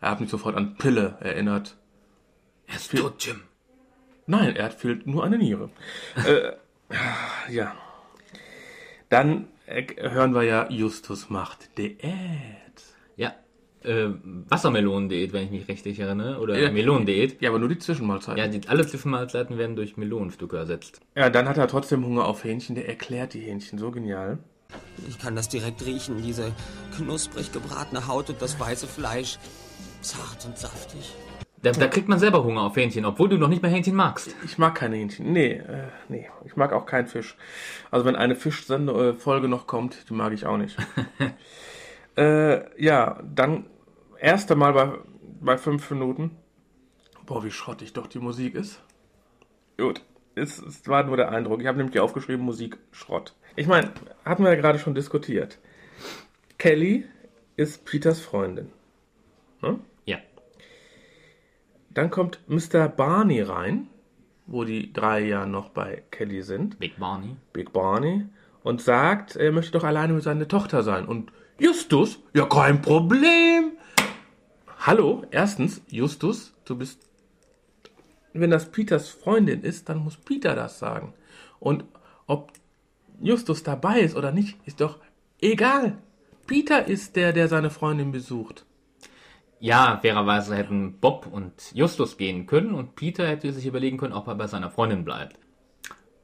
[0.00, 1.76] er hat mich sofort an Pille erinnert.
[2.68, 3.42] Er ist tot, Jim.
[4.26, 5.70] Nein, er hat fehlt nur eine Niere.
[6.26, 6.52] äh,
[7.52, 7.74] ja.
[9.08, 11.98] Dann äh, hören wir ja, Justus macht Diät.
[13.16, 13.34] Ja.
[13.82, 14.08] Äh,
[14.48, 16.40] Wassermelonendiät, wenn ich mich richtig erinnere.
[16.40, 16.70] Oder Ja.
[16.70, 17.40] Melonendiät.
[17.40, 18.36] Ja, aber nur die Zwischenmahlzeiten.
[18.38, 18.50] Ja, Ja.
[18.58, 21.00] die, alle Zwischenmahlzeiten werden durch Melonenstücke ersetzt.
[21.14, 22.74] dann hat er trotzdem Hunger auf Hähnchen.
[22.74, 24.38] Der erklärt die Hähnchen so genial.
[25.08, 26.52] Ich kann das direkt riechen, diese
[26.94, 29.38] knusprig gebratene Haut und das weiße Fleisch.
[30.02, 31.14] Zart und saftig.
[31.62, 34.34] Da, da kriegt man selber Hunger auf Hähnchen, obwohl du noch nicht mehr Hähnchen magst.
[34.44, 35.32] Ich mag keine Hähnchen.
[35.32, 36.28] Nee, äh, nee.
[36.44, 37.36] Ich mag auch keinen Fisch.
[37.90, 40.76] Also wenn eine Fischfolge noch kommt, die mag ich auch nicht.
[42.16, 43.66] äh, ja, dann
[44.20, 44.92] erste Mal bei,
[45.40, 46.36] bei fünf Minuten.
[47.26, 48.80] Boah, wie schrottig doch die Musik ist.
[49.76, 50.02] Gut,
[50.36, 51.60] es, es war nur der Eindruck.
[51.60, 53.34] Ich habe nämlich hier aufgeschrieben, Musik Schrott.
[53.56, 53.92] Ich meine,
[54.24, 55.58] hatten wir ja gerade schon diskutiert.
[56.56, 57.04] Kelly
[57.56, 58.70] ist Peters Freundin.
[59.62, 59.76] Ja.
[61.98, 62.86] Dann kommt Mr.
[62.86, 63.88] Barney rein,
[64.46, 66.78] wo die drei ja noch bei Kelly sind.
[66.78, 67.34] Big Barney.
[67.52, 68.24] Big Barney
[68.62, 71.06] und sagt, er möchte doch alleine mit seiner Tochter sein.
[71.06, 73.72] Und Justus, ja kein Problem.
[74.78, 77.00] Hallo, erstens, Justus, du bist,
[78.32, 81.14] wenn das Peters Freundin ist, dann muss Peter das sagen.
[81.58, 81.82] Und
[82.28, 82.52] ob
[83.20, 84.98] Justus dabei ist oder nicht, ist doch
[85.40, 85.98] egal.
[86.46, 88.66] Peter ist der, der seine Freundin besucht.
[89.60, 94.28] Ja, fairerweise hätten Bob und Justus gehen können und Peter hätte sich überlegen können, ob
[94.28, 95.36] er bei seiner Freundin bleibt.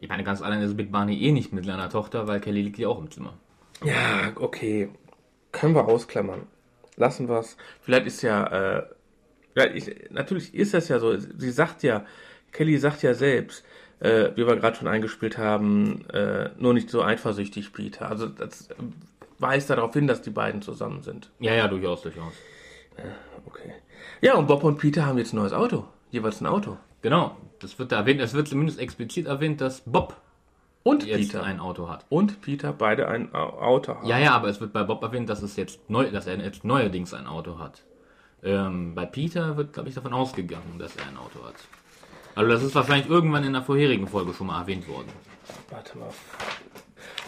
[0.01, 2.79] Ich meine, ganz allein ist Big Barney eh nicht mit seiner Tochter, weil Kelly liegt
[2.79, 3.35] ja auch im Zimmer.
[3.83, 4.91] Ja, okay.
[5.51, 6.47] Können wir ausklammern.
[6.97, 7.57] Lassen wir es.
[7.81, 8.87] Vielleicht ist ja, äh,
[9.75, 11.17] ich, natürlich ist das ja so.
[11.17, 12.05] Sie sagt ja,
[12.53, 13.65] Kelly sagt ja selbst,
[14.01, 18.09] äh, wie wir gerade schon eingespielt haben, äh, nur nicht so eifersüchtig, Peter.
[18.09, 18.69] Also das
[19.39, 21.31] weist darauf hin, dass die beiden zusammen sind.
[21.41, 22.35] Ja, ja, durchaus, durchaus.
[23.47, 23.73] Okay.
[24.21, 25.85] Ja, und Bob und Peter haben jetzt ein neues Auto.
[26.11, 26.77] Jeweils ein Auto.
[27.03, 30.17] Genau, das wird da erwähnt, es wird zumindest explizit erwähnt, dass Bob
[30.83, 31.43] Und jetzt Peter.
[31.45, 32.07] ein Auto hat.
[32.09, 34.07] Und Peter beide ein Au- Auto haben.
[34.07, 36.65] Ja, ja, aber es wird bei Bob erwähnt, dass es jetzt neu, dass er jetzt
[36.65, 37.83] neuerdings ein Auto hat.
[38.43, 41.55] Ähm, bei Peter wird, glaube ich, davon ausgegangen, dass er ein Auto hat.
[42.35, 45.09] Also das ist wahrscheinlich irgendwann in der vorherigen Folge schon mal erwähnt worden.
[45.71, 46.09] Warte mal.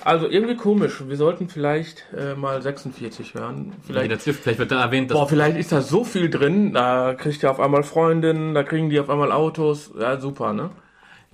[0.06, 1.02] Also irgendwie komisch.
[1.08, 3.72] Wir sollten vielleicht äh, mal 46 hören.
[3.72, 6.72] Vielleicht, Vielleicht, dazwischen, vielleicht wird da erwähnt, dass boah, vielleicht ist da so viel drin.
[6.72, 9.92] Da kriegt ihr auf einmal Freundinnen, da kriegen die auf einmal Autos.
[9.98, 10.70] Ja, super, ne?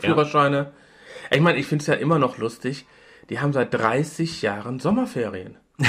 [0.01, 0.09] Ja.
[0.09, 0.73] Führerscheine.
[1.31, 2.87] Ich meine, ich finde es ja immer noch lustig.
[3.29, 5.59] Die haben seit 30 Jahren Sommerferien.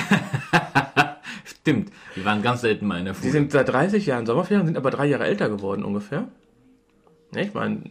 [1.46, 1.90] stimmt.
[2.18, 3.32] Die waren ganz selten mal in der Die Schule.
[3.32, 6.28] sind seit 30 Jahren Sommerferien, sind aber drei Jahre älter geworden ungefähr.
[7.32, 7.82] Ne, ich meine,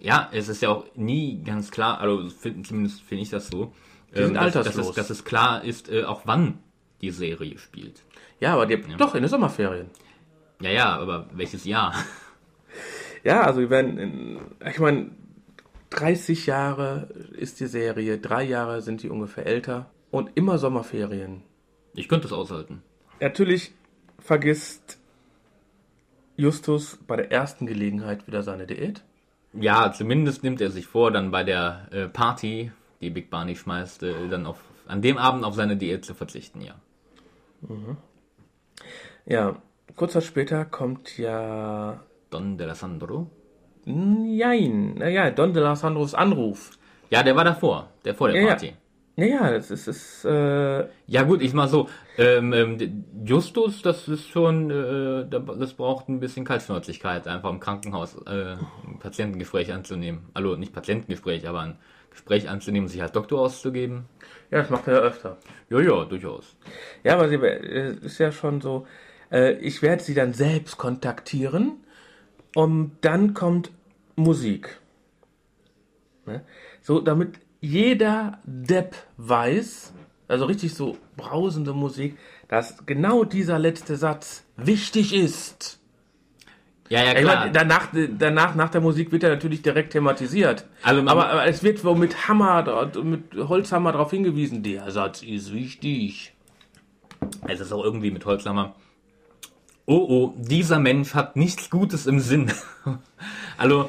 [0.00, 3.72] Ja, es ist ja auch nie ganz klar, also zumindest finde ich das so,
[4.14, 4.88] ähm, sind dass, dass, alterslos.
[4.90, 6.58] es, dass es klar ist, äh, auch wann
[7.00, 8.02] die Serie spielt.
[8.40, 9.90] ja, aber die, doch in den Sommerferien.
[10.60, 11.94] Ja, ja, aber welches Jahr?
[13.22, 15.10] Ja, also wir werden, in, ich meine,
[15.90, 21.42] 30 Jahre ist die Serie, drei Jahre sind die ungefähr älter und immer Sommerferien.
[21.94, 22.82] Ich könnte es aushalten.
[23.20, 23.72] Natürlich
[24.18, 24.98] vergisst
[26.36, 29.02] Justus bei der ersten Gelegenheit wieder seine Diät.
[29.52, 34.02] Ja, zumindest nimmt er sich vor, dann bei der äh, Party, die Big Barney schmeißt,
[34.02, 36.74] äh, dann auf, an dem Abend auf seine Diät zu verzichten, ja.
[39.26, 39.56] Ja,
[39.96, 43.26] kurz Zeit später kommt ja, Don D'Alessandro.
[43.84, 46.70] nein, naja, Don de Sandros Anruf.
[47.10, 48.48] Ja, der war davor, der vor der Ja, ja.
[48.48, 48.72] Party.
[49.16, 54.28] Naja, das ist, ist äh, Ja gut, ich mal so, ähm, ähm, Justus, das ist
[54.28, 58.56] schon, äh, da- das braucht ein bisschen Kaltschnäuzigkeit, einfach im Krankenhaus äh,
[59.00, 60.28] Patientengespräch anzunehmen.
[60.34, 61.76] Also nicht Patientengespräch, aber ein
[62.10, 64.04] Gespräch anzunehmen, sich als Doktor auszugeben.
[64.50, 65.38] ja, das macht er ja öfter.
[65.68, 66.56] Ja, ja, durchaus.
[67.02, 68.86] Ja, aber sie äh, ist ja schon so,
[69.30, 71.84] äh, ich werde sie dann selbst kontaktieren
[72.54, 73.70] und dann kommt
[74.16, 74.80] Musik.
[76.26, 76.44] Ne?
[76.82, 79.92] So, damit jeder Depp weiß,
[80.28, 82.16] also richtig so brausende Musik,
[82.48, 85.79] dass genau dieser letzte Satz wichtig ist.
[86.90, 87.36] Ja, ja, klar.
[87.36, 87.88] meine, danach,
[88.18, 90.66] danach, nach der Musik wird er natürlich direkt thematisiert.
[90.82, 95.54] Also aber, aber es wird so mit Hammer, mit Holzhammer darauf hingewiesen, der Satz ist
[95.54, 96.34] wichtig.
[97.46, 98.74] Es ist auch irgendwie mit Holzhammer.
[99.86, 102.50] Oh, oh, dieser Mensch hat nichts Gutes im Sinn.
[103.56, 103.88] also,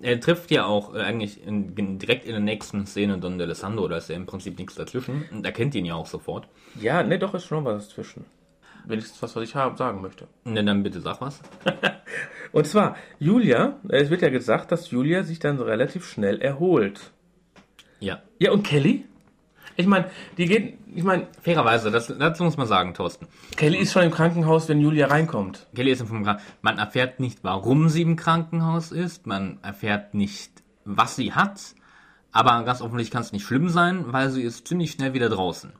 [0.00, 3.98] er trifft ja auch äh, eigentlich in, direkt in der nächsten Szene Don D'Alessandro, da
[3.98, 5.26] ist ja im Prinzip nichts dazwischen.
[5.30, 6.48] Und er kennt ihn ja auch sofort.
[6.80, 8.24] Ja, ne, doch ist schon was dazwischen.
[8.84, 10.28] Wenigstens was, was ich haben, sagen möchte.
[10.44, 11.40] Ne, dann bitte sag was.
[12.52, 17.12] Und zwar, Julia, es wird ja gesagt, dass Julia sich dann relativ schnell erholt.
[18.00, 18.22] Ja.
[18.38, 19.04] Ja, und Kelly?
[19.76, 23.28] Ich meine, die geht, ich meine, Fairerweise, das, dazu muss man sagen, Thorsten.
[23.56, 25.68] Kelly ist schon im Krankenhaus, wenn Julia reinkommt.
[25.74, 26.42] Kelly ist im Krankenhaus.
[26.60, 29.26] Man erfährt nicht, warum sie im Krankenhaus ist.
[29.26, 31.74] Man erfährt nicht, was sie hat.
[32.32, 35.72] Aber ganz offensichtlich kann es nicht schlimm sein, weil sie ist ziemlich schnell wieder draußen.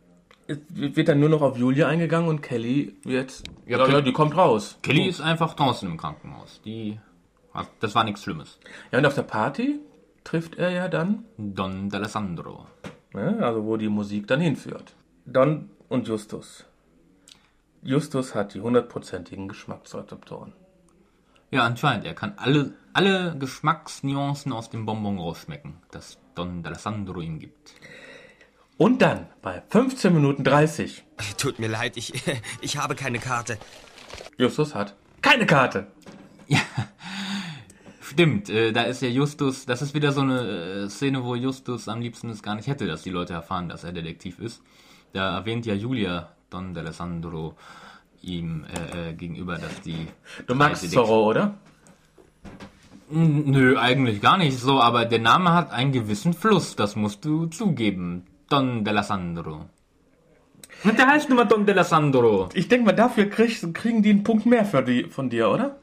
[0.68, 4.12] Wird dann nur noch auf Julia eingegangen und Kelly wird, Ja, ja, Kelly- ja die
[4.12, 4.78] kommt raus.
[4.82, 6.60] Kelly ist einfach draußen im Krankenhaus.
[6.64, 6.98] Die,
[7.80, 8.58] das war nichts Schlimmes.
[8.90, 9.78] Ja, und auf der Party
[10.24, 12.66] trifft er ja dann, Don D'Alessandro.
[13.14, 14.94] ne, also wo die Musik dann hinführt.
[15.26, 16.64] Don und Justus.
[17.82, 20.52] Justus hat die hundertprozentigen Geschmacksrezeptoren.
[21.50, 22.04] Ja, anscheinend.
[22.04, 27.74] Er kann alle, alle Geschmacksnuancen aus dem Bonbon rausschmecken, das Don D'Alessandro ihm gibt.
[28.80, 31.04] Und dann, bei 15 Minuten 30,
[31.36, 32.14] Tut mir leid, ich,
[32.62, 33.58] ich habe keine Karte.
[34.38, 35.86] Justus hat keine Karte.
[38.00, 41.88] Stimmt, äh, da ist ja Justus, das ist wieder so eine äh, Szene, wo Justus
[41.88, 44.62] am liebsten es gar nicht hätte, dass die Leute erfahren, dass er Detektiv ist.
[45.12, 47.52] Da erwähnt ja Julia Don D'Alessandro
[48.22, 50.06] ihm äh, äh, gegenüber, dass die...
[50.46, 51.54] Du magst Detektiv- Zorro, oder?
[53.12, 57.26] N- Nö, eigentlich gar nicht so, aber der Name hat einen gewissen Fluss, das musst
[57.26, 58.24] du zugeben.
[58.50, 59.64] Don D'Alessandro.
[60.84, 62.50] Und der heißt nun mal Don D'Alessandro.
[62.52, 65.76] Ich denke mal, dafür krieg, kriegen die einen Punkt mehr für die, von dir, oder?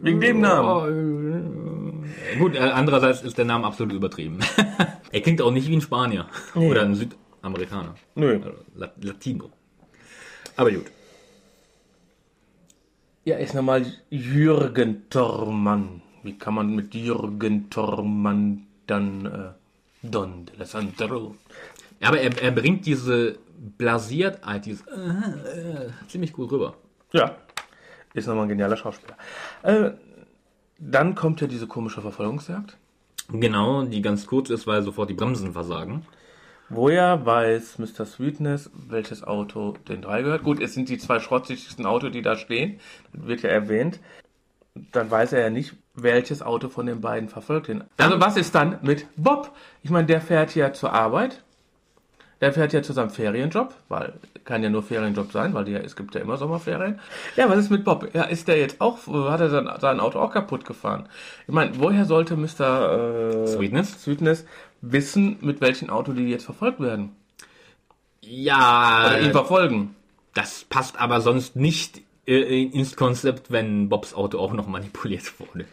[0.00, 0.68] Wegen dem Namen.
[0.68, 4.40] Oh, äh, Gut, äh, andererseits ist der Name absolut übertrieben.
[5.12, 7.94] er klingt auch nicht wie ein Spanier oder ein Südamerikaner.
[8.14, 8.40] Nö.
[8.42, 9.50] Also La Latino.
[10.56, 10.86] Aber gut.
[13.24, 16.02] Ja, ist nochmal Jürgen Tormann.
[16.22, 21.34] Wie kann man mit Jürgen Tormann dann äh, Don de Alessandro?
[22.04, 23.38] Ja, aber er, er bringt diese
[23.78, 26.74] Blasiertheit, dieses äh, äh, ziemlich gut rüber.
[27.12, 27.36] Ja,
[28.12, 29.16] ist nochmal ein genialer Schauspieler.
[29.62, 29.92] Äh,
[30.78, 32.76] dann kommt ja diese komische Verfolgungsjagd.
[33.30, 36.04] Genau, die ganz kurz ist, weil sofort die Bremsen versagen.
[36.68, 38.04] Woher weiß Mr.
[38.04, 40.42] Sweetness, welches Auto den drei gehört?
[40.42, 42.80] Gut, es sind die zwei schrotzigsten Autos, die da stehen.
[43.14, 43.98] Das wird ja erwähnt.
[44.92, 47.84] Dann weiß er ja nicht, welches Auto von den beiden verfolgt ihn.
[47.96, 49.56] Also was ist dann mit Bob?
[49.82, 51.42] Ich meine, der fährt ja zur Arbeit.
[52.44, 54.12] Der fährt ja zu seinem Ferienjob, weil
[54.44, 57.00] kann ja nur Ferienjob sein, weil die, es gibt ja immer Sommerferien.
[57.36, 58.10] Ja, was ist mit Bob?
[58.12, 58.98] Ja, ist der jetzt auch,
[59.30, 61.08] hat er sein, sein Auto auch kaputt gefahren?
[61.46, 63.44] Ich meine, woher sollte Mr.
[63.44, 64.02] Äh, Sweetness?
[64.02, 64.44] Sweetness
[64.82, 67.16] wissen, mit welchem Auto die jetzt verfolgt werden?
[68.20, 69.96] Ja, Oder ihn verfolgen?
[70.34, 75.64] das passt aber sonst nicht äh, ins Konzept, wenn Bobs Auto auch noch manipuliert wurde.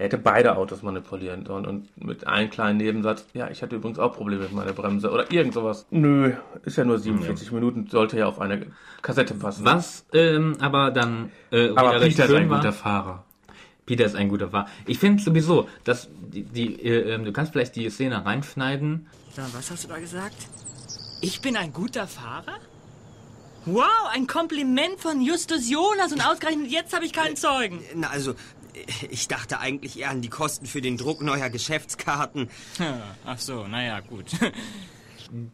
[0.00, 3.98] Er hätte beide Autos manipulieren sollen und mit einem kleinen Nebensatz, ja, ich hatte übrigens
[3.98, 5.84] auch Probleme mit meiner Bremse oder irgend sowas.
[5.90, 6.32] Nö,
[6.64, 8.68] ist ja nur 47 Minuten, sollte ja auf eine
[9.02, 9.66] Kassette passen.
[9.66, 12.60] Was ähm, aber dann äh, Aber Peter ist ein war.
[12.60, 13.24] guter Fahrer.
[13.84, 14.68] Peter ist ein guter Fahrer.
[14.86, 19.06] Ich finde sowieso, dass die, die äh, ähm, du kannst vielleicht die Szene reinschneiden.
[19.36, 20.48] So, was hast du da gesagt?
[21.20, 22.56] Ich bin ein guter Fahrer?
[23.66, 23.84] Wow,
[24.14, 27.80] ein Kompliment von Justus Jonas und ausgerechnet jetzt habe ich keinen Zeugen.
[27.94, 28.32] Na, also,
[29.10, 32.48] ich dachte eigentlich eher an die Kosten für den Druck neuer Geschäftskarten.
[33.24, 34.26] Ach so, naja, gut.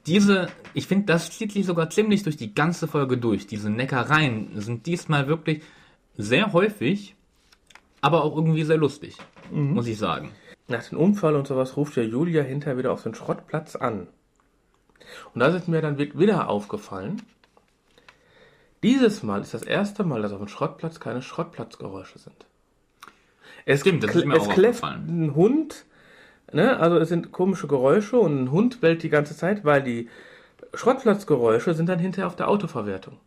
[0.06, 3.46] Diese, ich finde, das zieht sich sogar ziemlich durch die ganze Folge durch.
[3.46, 5.62] Diese Neckereien sind diesmal wirklich
[6.16, 7.14] sehr häufig,
[8.00, 9.16] aber auch irgendwie sehr lustig,
[9.50, 10.30] muss ich sagen.
[10.68, 14.08] Nach dem Unfall und sowas ruft ja Julia hinterher wieder auf den Schrottplatz an.
[15.34, 17.22] Und da ist mir dann wi- wieder aufgefallen,
[18.82, 22.46] dieses Mal ist das erste Mal, dass auf dem Schrottplatz keine Schrottplatzgeräusche sind.
[23.66, 25.84] Es, Stimmt, das ist mir es auch kläfft ein Hund,
[26.52, 26.78] ne?
[26.78, 30.08] also es sind komische Geräusche und ein Hund bellt die ganze Zeit, weil die
[30.72, 33.18] Schrottplatzgeräusche sind dann hinterher auf der Autoverwertung.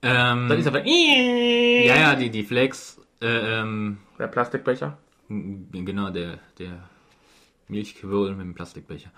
[0.00, 4.98] Ähm, Dann ist aber ja, ja, die, die Flakes, äh, ähm, der Plastikbecher.
[5.28, 6.88] genau, der, der
[7.68, 9.10] Milchquirl mit dem Plastikbecher.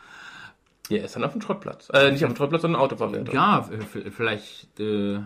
[0.91, 1.89] Der ist dann auf dem Schrottplatz.
[1.95, 3.35] Äh, nicht auf dem Schrottplatz, sondern Autoverwertung.
[3.35, 3.67] Ja,
[4.11, 5.21] vielleicht äh,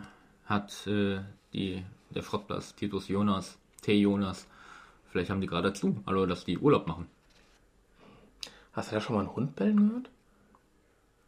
[0.45, 1.21] hat äh,
[1.53, 3.95] die, der Schrottplatz Titus Jonas, T.
[3.95, 4.47] Jonas,
[5.11, 7.07] vielleicht haben die gerade zu, also dass die Urlaub machen.
[8.73, 10.11] Hast du da schon mal einen Hund bellen gehört?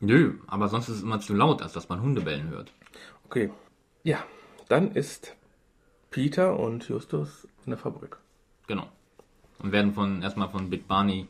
[0.01, 2.73] Nö, aber sonst ist es immer zu laut, als dass man Hunde bellen hört.
[3.27, 3.51] Okay.
[4.03, 4.25] Ja,
[4.69, 5.35] dann ist
[6.11, 8.17] Peter und Justus in der Fabrik.
[8.67, 8.89] Genau.
[9.59, 11.27] Und werden von erstmal von Big Barney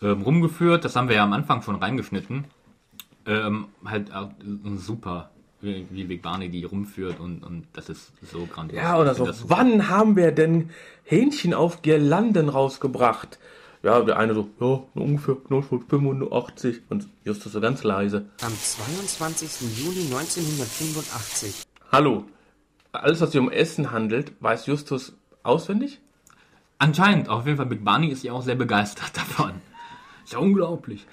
[0.00, 0.84] ähm, rumgeführt.
[0.84, 2.44] Das haben wir ja am Anfang schon reingeschnitten.
[3.26, 5.30] Ähm, halt äh, super,
[5.60, 8.80] wie, Big Barney die rumführt und, und das ist so grandios.
[8.82, 9.24] Ja, oder so.
[9.32, 9.56] super.
[9.58, 10.70] Wann haben wir denn
[11.04, 13.38] Hähnchen auf Girlanden rausgebracht?
[13.82, 16.82] Ja, der eine so, ja, ungefähr 1985.
[16.88, 18.26] Und Justus so ganz leise.
[18.42, 19.78] Am 22.
[19.84, 21.62] Juli 1985.
[21.92, 22.24] Hallo.
[22.92, 26.00] Alles, was sich um Essen handelt, weiß Justus auswendig?
[26.78, 29.52] Anscheinend, auf jeden Fall, Big Barney ist ja auch sehr begeistert davon.
[30.24, 31.06] Ist ja unglaublich.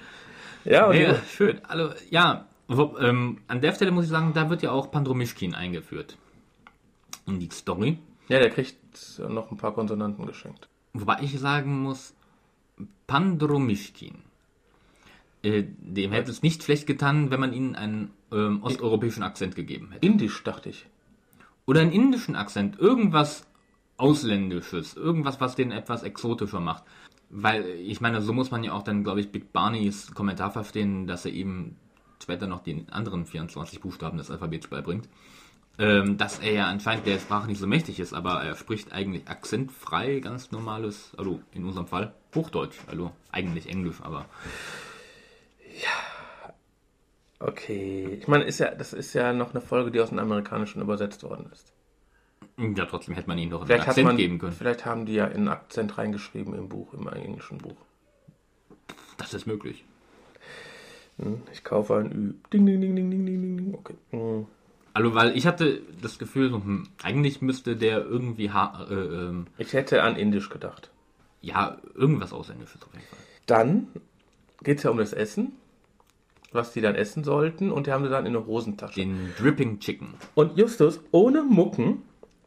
[0.64, 1.62] Ja, und Ja, die- schön.
[1.66, 5.54] Also, ja, wo, ähm, an der Stelle muss ich sagen, da wird ja auch Pandromischkin
[5.54, 6.18] eingeführt.
[7.28, 7.98] In die Story.
[8.28, 8.78] ja, der kriegt
[9.20, 10.68] noch ein paar Konsonanten geschenkt.
[10.94, 12.14] Wobei ich sagen muss,
[13.08, 14.16] Pandromischkin.
[15.44, 19.92] Äh, dem hätte es nicht schlecht getan, wenn man ihnen einen ähm, osteuropäischen Akzent gegeben
[19.92, 20.06] hätte.
[20.06, 20.88] Indisch, dachte ich.
[21.66, 22.80] Oder einen indischen Akzent.
[22.80, 23.46] Irgendwas
[23.98, 24.96] Ausländisches.
[24.96, 26.84] Irgendwas, was den etwas exotischer macht.
[27.30, 31.08] Weil, ich meine, so muss man ja auch dann, glaube ich, Big Barneys Kommentar verstehen,
[31.08, 31.76] dass er ihm
[32.22, 35.08] später noch die anderen 24 Buchstaben des Alphabets beibringt.
[35.78, 39.28] Ähm, dass er ja anscheinend der Sprache nicht so mächtig ist, aber er spricht eigentlich
[39.28, 44.26] akzentfrei, ganz normales, also in unserem Fall Hochdeutsch, also eigentlich Englisch, aber
[47.40, 48.18] Okay.
[48.20, 51.24] Ich meine, ist ja, das ist ja noch eine Folge, die aus dem Amerikanischen übersetzt
[51.24, 51.74] worden ist.
[52.58, 54.54] ja, trotzdem hätte man ihm doch einen Vielleicht Akzent man, geben können.
[54.54, 57.76] vielleicht haben die ja einen Akzent reingeschrieben im Buch, im englischen Buch.
[59.18, 59.84] Das ist möglich.
[61.52, 62.34] Ich kaufe ein Ü.
[62.52, 63.74] Ding, ding, ding, ding, ding, ding, ding, ding.
[63.76, 63.96] Okay.
[64.12, 64.46] Hm.
[64.94, 69.48] Also, weil ich hatte das Gefühl, so, hm, eigentlich müsste der irgendwie, ha äh, ähm,
[69.58, 70.92] Ich hätte an Indisch gedacht.
[71.42, 73.20] ja, irgendwas Ausländisches auf jeden Fall.
[73.46, 73.88] Dann
[74.64, 75.54] geht es ja um das Essen,
[76.52, 78.96] was die dann essen sollten, und die haben sie dann in eine Hosentasche.
[78.96, 80.16] Den Dripping Chicken.
[80.34, 82.02] Und Justus, ohne Mucken,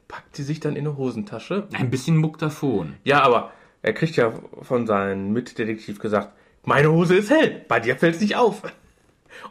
[0.08, 1.68] packt sie sich dann in eine Hosentasche.
[1.72, 2.94] Ein bisschen muckt er schon.
[3.04, 3.52] Ja, aber
[3.82, 6.32] er kriegt ja von seinem Mitdetektiv gesagt,
[6.68, 8.62] meine Hose ist hell, bei dir fällt es nicht auf.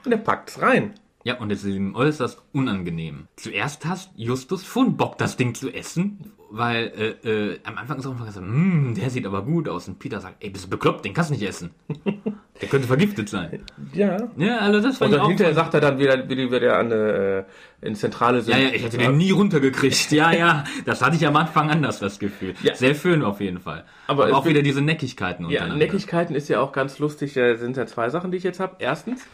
[0.05, 0.93] Und er packt es rein.
[1.27, 3.27] Ja, und es ist ihm äußerst unangenehm.
[3.35, 8.05] Zuerst hast Justus schon Bock, das Ding zu essen, weil äh, äh, am Anfang ist
[8.05, 9.89] er einfach so, hm, der sieht aber gut aus.
[9.89, 11.71] Und Peter sagt, ey, bist du bekloppt, den kannst du nicht essen.
[12.61, 13.61] der könnte vergiftet sein.
[13.91, 14.29] Ja.
[14.37, 16.91] Ja, also das Und fand ich dann hinterher sagt er dann wieder, wie wieder an
[16.93, 17.43] äh,
[17.81, 18.53] in Zentrale sind.
[18.53, 20.09] Ja, ja, ich hätte den nie runtergekriegt.
[20.11, 22.53] Ja, ja, das hatte ich am Anfang anders, das Gefühl.
[22.63, 22.73] Ja.
[22.73, 23.83] Sehr schön auf jeden Fall.
[24.07, 25.67] Aber Aber, auch wieder diese Neckigkeiten Ja.
[25.67, 27.33] Neckigkeiten ist ja auch ganz lustig.
[27.33, 28.77] Da sind ja zwei Sachen, die ich jetzt habe.
[28.79, 29.25] Erstens,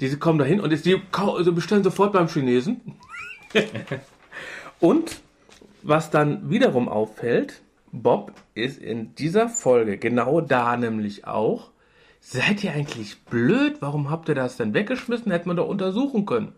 [0.00, 2.80] diese kommen dahin und die also bestellen sofort beim Chinesen.
[4.80, 5.20] und
[5.82, 11.70] was dann wiederum auffällt, Bob ist in dieser Folge genau da nämlich auch.
[12.20, 13.76] Seid ihr eigentlich blöd?
[13.80, 15.32] Warum habt ihr das denn weggeschmissen?
[15.32, 16.52] Hätte man doch untersuchen können.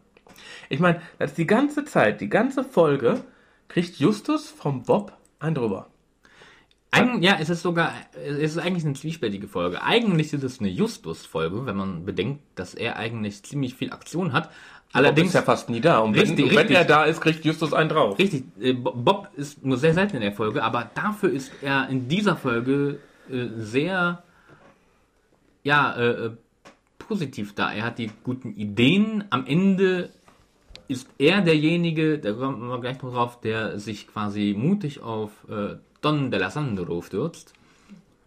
[0.69, 3.23] Ich meine, das ist die ganze Zeit, die ganze Folge
[3.69, 5.87] kriegt Justus vom Bob ein drüber.
[6.93, 7.93] Eigen, ja, es ist sogar,
[8.25, 9.83] es ist eigentlich eine zwiespältige Folge.
[9.83, 14.45] Eigentlich ist es eine Justus-Folge, wenn man bedenkt, dass er eigentlich ziemlich viel Aktion hat.
[14.49, 14.53] Bob
[14.93, 16.01] Allerdings, ist ja fast nie da.
[16.01, 16.77] Und wenn, Richtig, wenn richtig.
[16.77, 18.19] er da ist, kriegt Justus einen drauf.
[18.19, 21.89] richtig, äh, Bo- Bob ist nur sehr selten in der Folge, aber dafür ist er
[21.89, 22.99] in dieser Folge
[23.31, 24.25] äh, sehr,
[25.63, 26.31] ja, äh, äh,
[26.99, 27.73] positiv da.
[27.73, 29.23] Er hat die guten Ideen.
[29.31, 30.11] Am Ende
[30.89, 35.77] ist er derjenige, da kommen wir gleich noch drauf, der sich quasi mutig auf äh,
[36.01, 37.53] Don de la Sandro stürzt.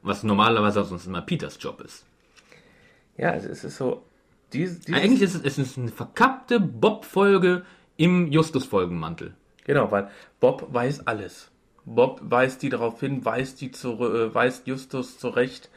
[0.02, 2.06] Was normalerweise sonst immer Peters Job ist.
[3.18, 4.04] Ja, es es ist so.
[4.52, 7.66] Dies, dieses, Eigentlich ist es, es ist eine verkappte Bob-Folge
[7.98, 9.34] im Justus-Folgenmantel.
[9.66, 10.10] Genau, weil
[10.40, 11.50] Bob weiß alles.
[11.86, 15.70] Bob weist die darauf hin, weist, die zu, äh, weist Justus zurecht.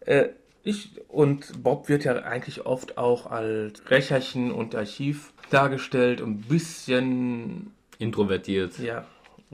[0.00, 0.30] Äh,
[0.64, 6.20] ich, und Bob wird ja eigentlich oft auch als Rächerchen und Archiv dargestellt.
[6.20, 8.78] Ein bisschen, Introvertiert.
[8.78, 9.04] ja,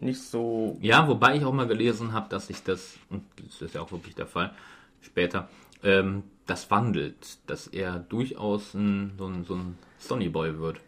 [0.02, 0.76] nicht so.
[0.80, 3.92] Ja, wobei ich auch mal gelesen habe, dass sich das, und das ist ja auch
[3.92, 4.52] wirklich der Fall,
[5.00, 5.48] später,
[5.82, 10.80] ähm, das wandelt, dass er durchaus ein, so ein, so ein Sonny Boy wird.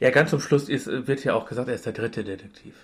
[0.00, 2.74] Ja, ganz zum Schluss ist, wird ja auch gesagt, er ist der dritte Detektiv.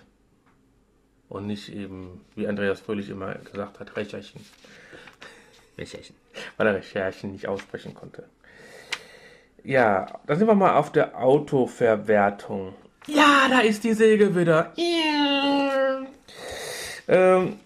[1.29, 4.41] Und nicht eben, wie Andreas Fröhlich immer gesagt hat, Rächerchen.
[5.77, 6.15] Welcherchen?
[6.57, 8.25] weil er Recherchen nicht aussprechen konnte.
[9.65, 12.75] Ja, dann sind wir mal auf der Autoverwertung.
[13.07, 14.73] Ja, da ist die Säge wieder.
[17.09, 17.57] Ähm,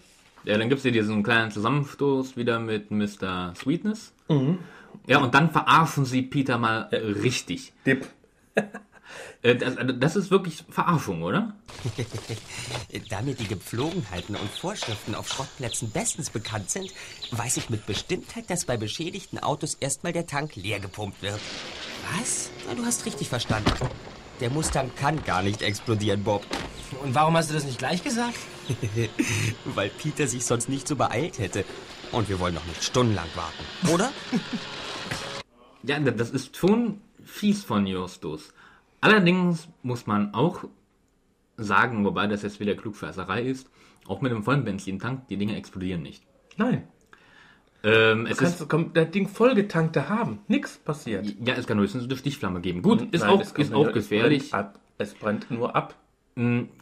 [0.43, 3.53] Ja, dann gibt es hier diesen kleinen Zusammenstoß wieder mit Mr.
[3.55, 4.13] Sweetness.
[4.29, 4.59] Mhm.
[5.05, 7.73] Ja, und dann verarschen sie Peter mal äh, richtig.
[7.85, 8.07] Dip.
[9.41, 11.53] Äh, das, also das ist wirklich Verarschung, oder?
[13.09, 16.91] Da mir die Gepflogenheiten und Vorschriften auf Schrottplätzen bestens bekannt sind,
[17.31, 21.39] weiß ich mit Bestimmtheit, dass bei beschädigten Autos erstmal der Tank leer gepumpt wird.
[22.17, 22.49] Was?
[22.67, 23.71] Na, du hast richtig verstanden.
[24.39, 26.45] Der Mustang kann gar nicht explodieren, Bob.
[27.03, 28.37] Und warum hast du das nicht gleich gesagt?
[29.65, 31.65] Weil Peter sich sonst nicht so beeilt hätte.
[32.11, 34.11] Und wir wollen doch nicht stundenlang warten, oder?
[35.83, 38.53] Ja, das ist schon fies von Justus.
[38.99, 40.65] Allerdings muss man auch
[41.55, 43.69] sagen, wobei das jetzt wieder Klugscheißerei ist,
[44.05, 46.23] auch mit einem vollen Benzintank, die Dinge explodieren nicht.
[46.57, 46.87] Nein,
[47.83, 50.39] Ähm, es du ist, kannst komm, das Ding vollgetankt da haben.
[50.47, 51.25] Nix passiert.
[51.45, 52.81] ja, es kann höchstens eine Stichflamme geben.
[52.81, 54.43] Gut, ist Nein, auch, es kommt ist auch gefährlich.
[54.45, 55.95] Es brennt, es brennt nur ab.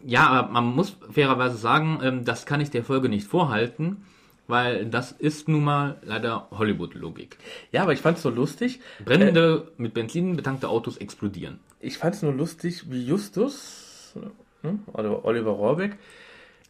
[0.06, 4.06] Ja, aber man muss fairerweise sagen, ähm, das kann ich der Folge nicht vorhalten,
[4.48, 7.38] weil das ist nun mal leider Hollywood-Logik.
[7.72, 8.82] Ja, aber ich fand's so lustig.
[9.06, 11.60] Brennende, mit Benzin betankte Autos explodieren.
[11.80, 14.14] Ich fand's nur lustig, wie Justus,
[14.62, 15.98] hm, oder Oliver Rohrbeck,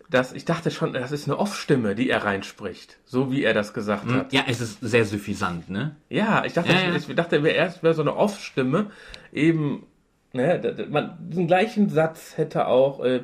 [0.09, 2.97] dass ich dachte schon, das ist eine Off-Stimme, die er reinspricht.
[3.05, 4.31] So wie er das gesagt hat.
[4.33, 5.95] Ja, es ist sehr suffisant, ne?
[6.09, 6.95] Ja, ich dachte, Ja, ja.
[6.95, 8.91] Ich, ich dachte, erst wäre so eine Off-Stimme.
[9.33, 9.85] Eben,
[10.33, 13.23] ne, man, diesen gleichen Satz hätte auch äh,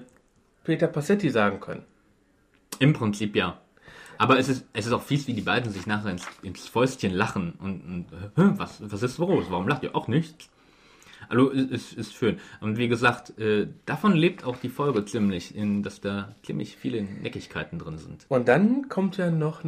[0.63, 1.83] Peter Passetti sagen können.
[2.79, 3.59] Im Prinzip ja.
[4.17, 7.11] Aber es ist, es ist auch fies, wie die beiden sich nachher ins, ins Fäustchen
[7.11, 8.05] lachen und,
[8.35, 9.45] und was, was ist los?
[9.49, 10.50] Warum lacht ihr auch nicht?
[11.31, 12.39] Also es ist, ist schön.
[12.59, 17.01] Und wie gesagt, äh, davon lebt auch die Folge ziemlich, in, dass da ziemlich viele
[17.03, 18.25] Neckigkeiten drin sind.
[18.27, 19.63] Und dann kommt ja noch,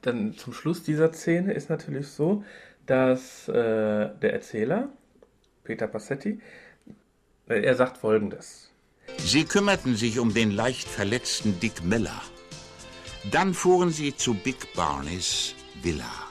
[0.00, 2.44] dann zum Schluss dieser Szene ist natürlich so,
[2.86, 4.88] dass äh, der Erzähler,
[5.64, 6.40] Peter Passetti,
[7.46, 8.70] äh, er sagt folgendes.
[9.18, 12.22] Sie kümmerten sich um den leicht verletzten Dick Miller.
[13.30, 16.21] Dann fuhren sie zu Big Barneys Villa.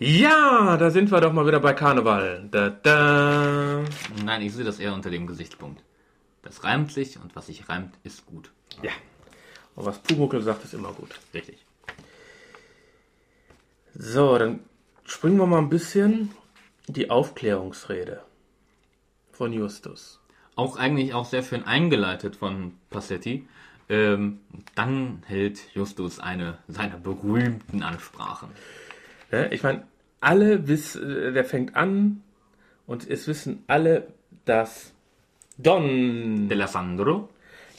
[0.00, 2.46] Ja, da sind wir doch mal wieder bei Karneval.
[2.52, 3.82] Da, da.
[4.24, 5.82] Nein, ich sehe das eher unter dem Gesichtspunkt.
[6.42, 8.52] Das reimt sich und was sich reimt, ist gut.
[8.80, 8.92] Ja.
[9.74, 11.10] Und was Pumuckel sagt, ist immer gut.
[11.34, 11.66] Richtig.
[13.92, 14.60] So, dann
[15.04, 16.30] springen wir mal ein bisschen
[16.86, 18.22] die Aufklärungsrede
[19.32, 20.20] von Justus.
[20.54, 23.48] Auch eigentlich auch sehr schön eingeleitet von Passetti.
[23.88, 24.40] Ähm,
[24.76, 28.50] dann hält Justus eine seiner berühmten Ansprachen.
[29.30, 29.52] Ne?
[29.52, 29.84] Ich meine,
[30.20, 32.22] alle wissen, äh, der fängt an
[32.86, 34.08] Und es wissen alle,
[34.46, 34.92] dass
[35.58, 37.28] Don D'Alessandro.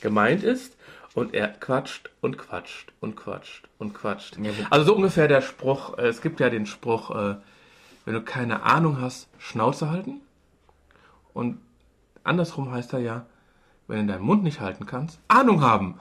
[0.01, 0.77] gemeint ist.
[1.15, 4.37] Und er quatscht und quatscht und quatscht und quatscht.
[4.37, 7.35] Ja, also so ungefähr der Spruch, äh, es gibt ja den Spruch, äh,
[8.05, 10.21] wenn du keine Ahnung hast, Schnauze halten.
[11.33, 11.57] Und
[12.23, 13.25] andersrum heißt er ja,
[13.87, 15.99] wenn du deinen Mund nicht halten kannst, Ahnung haben.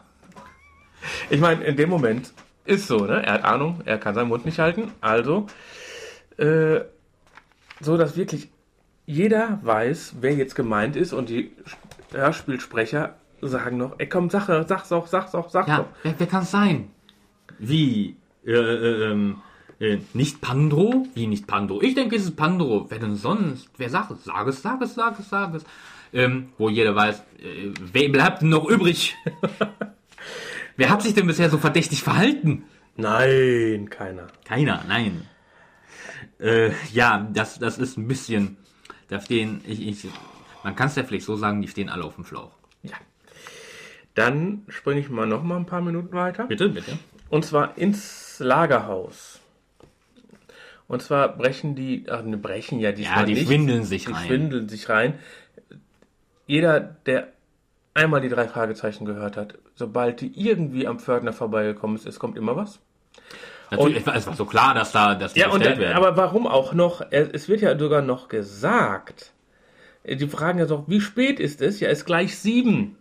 [1.30, 2.32] Ich meine, in dem Moment
[2.68, 3.24] ist so, ne?
[3.24, 4.92] Er hat Ahnung, er kann seinen Mund nicht halten.
[5.00, 5.46] Also,
[6.36, 6.80] äh,
[7.80, 8.48] so dass wirklich
[9.06, 11.52] jeder weiß, wer jetzt gemeint ist und die
[12.12, 15.86] Hörspielsprecher sagen noch, ey komm, sag, sag's doch, sag's doch, sag's Ja, doch.
[16.02, 16.90] wer, wer kann es sein?
[17.58, 18.16] Wie?
[18.44, 19.36] Äh, äh, ähm,
[19.80, 21.06] äh, nicht Pandro?
[21.14, 21.80] Wie nicht Pandro?
[21.82, 22.86] Ich denke, es ist Pandro.
[22.88, 23.70] Wer denn sonst?
[23.76, 24.24] Wer sagt es?
[24.24, 25.64] Sag es, sag es, sag es, sag es.
[26.12, 29.14] Ähm, wo jeder weiß, äh, wer bleibt denn noch übrig?
[30.78, 32.64] wer hat sich denn bisher so verdächtig verhalten?
[32.96, 34.28] Nein, keiner.
[34.44, 35.28] Keiner, nein.
[36.40, 38.56] Äh, ja, das, das ist ein bisschen,
[39.08, 40.06] da stehen, ich, ich,
[40.64, 42.52] man kann es ja vielleicht so sagen, die stehen alle auf dem Schlauch.
[42.82, 42.96] Ja.
[44.14, 46.46] Dann springe ich mal noch mal ein paar Minuten weiter.
[46.46, 46.98] Bitte, bitte.
[47.28, 49.40] Und zwar ins Lagerhaus.
[50.88, 53.46] Und zwar brechen die, ach, ne, brechen ja diesmal Ja, die nicht.
[53.46, 54.26] schwindeln sich die rein.
[54.26, 55.18] schwindeln sich rein.
[56.46, 57.28] Jeder, der
[57.94, 62.36] einmal die drei Fragezeichen gehört hat, sobald die irgendwie am Pförtner vorbeigekommen ist, es kommt
[62.36, 62.80] immer was.
[63.70, 65.92] Natürlich, es war- es war so klar, dass da, dass die Ja, und, werden.
[65.92, 67.02] aber warum auch noch?
[67.10, 69.32] Es wird ja sogar noch gesagt.
[70.04, 71.80] Die fragen ja so, wie spät ist es?
[71.80, 72.96] Ja, es ist gleich sieben.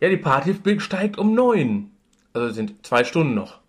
[0.00, 1.90] Ja, die Party steigt um neun.
[2.34, 3.60] Also sind zwei Stunden noch.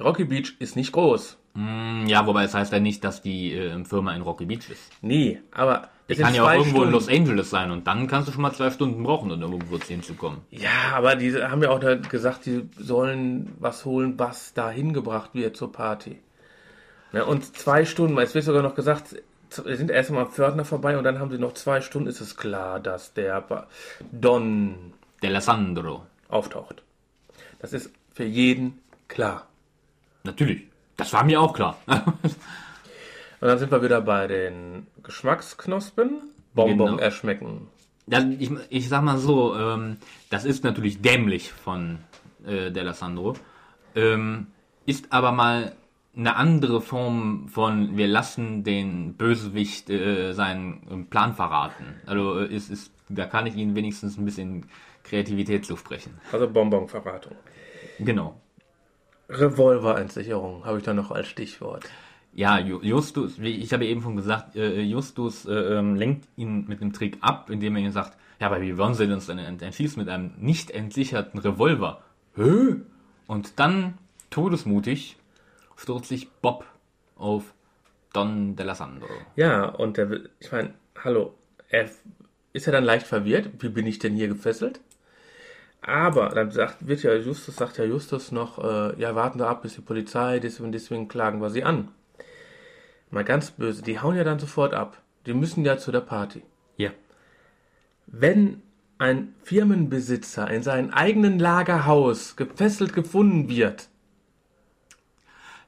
[0.00, 1.38] Rocky Beach ist nicht groß.
[1.54, 4.90] Hm, Ja, wobei es heißt ja nicht, dass die äh, Firma in Rocky Beach ist.
[5.02, 6.86] Nee, aber Die kann ja auch irgendwo Stunden.
[6.88, 9.78] in Los Angeles sein und dann kannst du schon mal zwei Stunden brauchen, um irgendwo
[9.78, 10.40] hinzukommen.
[10.50, 15.56] Ja, aber die haben ja auch gesagt, die sollen was holen, was da hingebracht wird
[15.56, 16.18] zur Party.
[17.12, 19.16] Ne, und zwei Stunden, es wird sogar noch gesagt,
[19.64, 22.22] wir sind erst mal am Pförtner vorbei und dann haben sie noch zwei Stunden, ist
[22.22, 23.44] es klar, dass der
[24.10, 26.00] Don D'Alessandro.
[26.28, 26.82] auftaucht.
[27.58, 28.78] Das ist für jeden
[29.08, 29.46] klar.
[30.24, 30.62] Natürlich.
[31.02, 31.78] Das war mir auch klar.
[31.86, 36.30] Und dann sind wir wieder bei den Geschmacksknospen.
[36.54, 36.98] Bonbon Genau.
[36.98, 37.66] erschmecken.
[38.06, 39.96] Das, ich, ich sag mal so, ähm,
[40.30, 41.98] das ist natürlich dämlich von
[42.46, 43.34] äh, D'Alessandro.
[43.96, 44.46] Ähm,
[44.86, 45.72] ist aber mal
[46.14, 51.96] eine andere Form von, wir lassen den Bösewicht äh, seinen Plan verraten.
[52.06, 54.66] Also äh, ist, ist, da kann ich Ihnen wenigstens ein bisschen
[55.04, 56.20] Kreativität zusprechen.
[56.30, 57.34] Also Bonbon-Verratung.
[57.98, 58.40] Genau.
[59.32, 61.84] Revolverentsicherung habe ich da noch als Stichwort.
[62.34, 66.66] Ja, Ju- Justus, wie ich habe eben schon gesagt, äh, Justus äh, ähm, lenkt ihn
[66.66, 69.38] mit einem Trick ab, indem er ihm sagt, ja, aber wie wollen sie uns denn
[69.38, 72.02] ent- entschießen mit einem nicht entsicherten Revolver?
[72.36, 72.76] Hä?
[73.26, 73.98] Und dann,
[74.30, 75.16] todesmutig,
[75.76, 76.64] stürzt sich Bob
[77.16, 77.52] auf
[78.12, 79.08] Don D'Alessandro.
[79.36, 80.74] Ja, und der will, ich meine,
[81.04, 81.34] hallo,
[81.68, 81.88] er
[82.52, 84.80] ist ja dann leicht verwirrt, wie bin ich denn hier gefesselt?
[85.82, 89.62] Aber dann sagt, wird ja Justus, sagt ja Justus noch, äh, ja, warten Sie ab,
[89.62, 91.88] bis die Polizei, deswegen, deswegen klagen wir sie an.
[93.10, 95.02] Mal ganz böse, die hauen ja dann sofort ab.
[95.26, 96.42] Die müssen ja zu der Party.
[96.76, 96.90] Ja.
[98.06, 98.62] Wenn
[98.98, 103.88] ein Firmenbesitzer in seinem eigenen Lagerhaus gefesselt gefunden wird,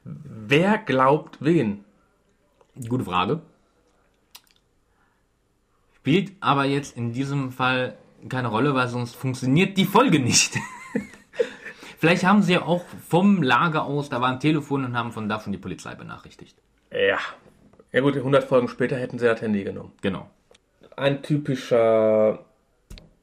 [0.05, 1.83] wer glaubt wen?
[2.87, 3.41] Gute Frage.
[5.97, 7.97] Spielt aber jetzt in diesem Fall
[8.29, 10.55] keine Rolle, weil sonst funktioniert die Folge nicht.
[11.99, 15.29] Vielleicht haben sie ja auch vom Lager aus, da war ein Telefon und haben von
[15.29, 16.55] da schon die Polizei benachrichtigt.
[16.91, 17.17] Ja.
[17.91, 19.93] Ja gut, 100 Folgen später hätten sie das Handy genommen.
[20.01, 20.29] Genau.
[20.97, 22.45] Ein typischer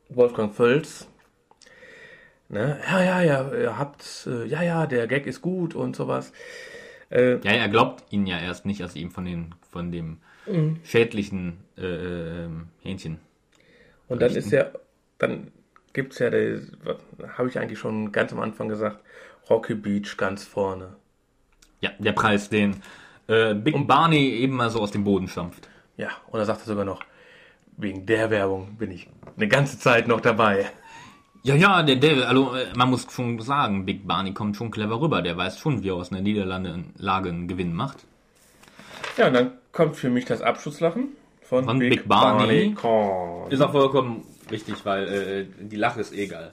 [0.09, 1.07] Wolfgang Völz.
[2.49, 2.79] Ne?
[2.91, 6.33] Ja, ja, ja, ihr habt, äh, ja, ja, der Gag ist gut und sowas.
[7.11, 10.19] Äh, Ja, er glaubt ihnen ja erst nicht, als sie ihm von, den, von dem
[10.83, 13.21] schädlichen äh, ähm, Hähnchen.
[14.09, 14.67] und dann ist ja,
[15.23, 15.53] dann
[15.93, 19.01] gibt's ja, habe ich eigentlich schon ganz am Anfang gesagt,
[19.49, 20.97] Rocky Beach ganz vorne.
[21.81, 22.83] Ja, der Preis, den
[23.29, 25.68] äh, Big Barney eben mal so aus dem Boden stampft.
[25.97, 27.03] Ja, und er sogar noch,
[27.77, 30.70] wegen der Werbung bin ich eine ganze Zeit noch dabei.
[31.45, 35.01] Ja, ja, der, der, also äh, man muss schon sagen, Big Barney kommt schon clever
[35.01, 35.23] rüber.
[35.23, 37.99] Der weiß schon, wie er aus einer Niederlage einen Gewinn macht.
[39.16, 41.09] Ja, und dann kommt für mich das Abschlusslachen
[41.43, 42.75] von, Von Big Barney.
[42.75, 43.51] Korn.
[43.51, 46.53] Ist auch vollkommen richtig, weil äh, die Lache ist egal.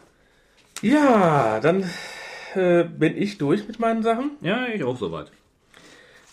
[0.82, 1.90] Ja, dann
[2.56, 4.32] äh, bin ich durch mit meinen Sachen.
[4.42, 5.32] Ja, ich auch soweit.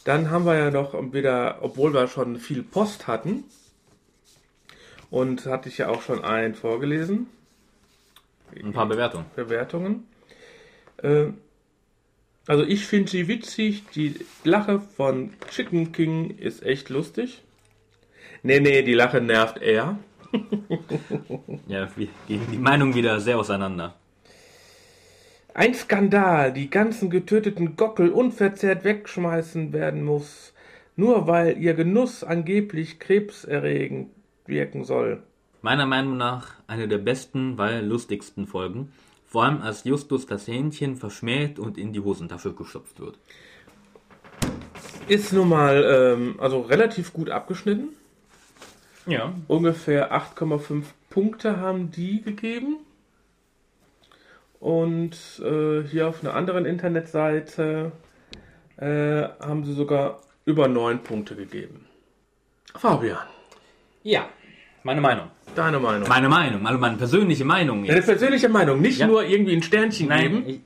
[0.05, 3.45] Dann haben wir ja noch wieder, obwohl wir schon viel Post hatten,
[5.11, 7.29] und hatte ich ja auch schon einen vorgelesen,
[8.55, 9.27] Ein paar Bewertungen.
[9.35, 10.07] Bewertungen.
[11.03, 11.27] Äh,
[12.47, 14.15] also ich finde sie witzig, die
[14.45, 17.43] Lache von Chicken King ist echt lustig.
[18.43, 19.99] Nee, nee, die Lache nervt eher.
[21.67, 23.95] Ja, wir gehen die Meinung wieder sehr auseinander.
[25.55, 30.53] Ein Skandal, die ganzen getöteten Gockel unverzehrt wegschmeißen werden muss,
[30.97, 34.11] nur weil ihr Genuss angeblich krebserregend
[34.47, 35.23] wirken soll.
[35.63, 38.93] Meiner Meinung nach eine der besten, weil lustigsten Folgen.
[39.27, 43.19] Vor allem als Justus das Hähnchen verschmäht und in die Hosentasche gestopft wird.
[45.09, 47.89] Ist nun mal ähm, also relativ gut abgeschnitten.
[49.07, 49.33] Ja.
[49.49, 52.79] Ungefähr 8,5 Punkte haben die gegeben.
[54.61, 57.93] Und äh, hier auf einer anderen Internetseite
[58.79, 61.87] äh, haben sie sogar über 9 Punkte gegeben.
[62.75, 63.19] Fabian,
[64.03, 64.29] Ja,
[64.83, 65.31] meine Meinung.
[65.55, 66.09] deine Meinung.
[66.09, 67.85] Meine Meinung, also meine persönliche Meinung.
[67.85, 69.07] Deine persönliche Meinung, nicht Ja.
[69.07, 70.61] nur irgendwie ein Sternchen Nein, geben ich,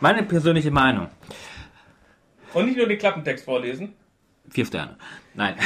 [0.00, 1.08] meine persönliche Meinung.
[2.54, 3.94] und nicht nur den Klappentext vorlesen.
[4.50, 4.96] Vier Sterne.
[5.34, 5.56] Nein.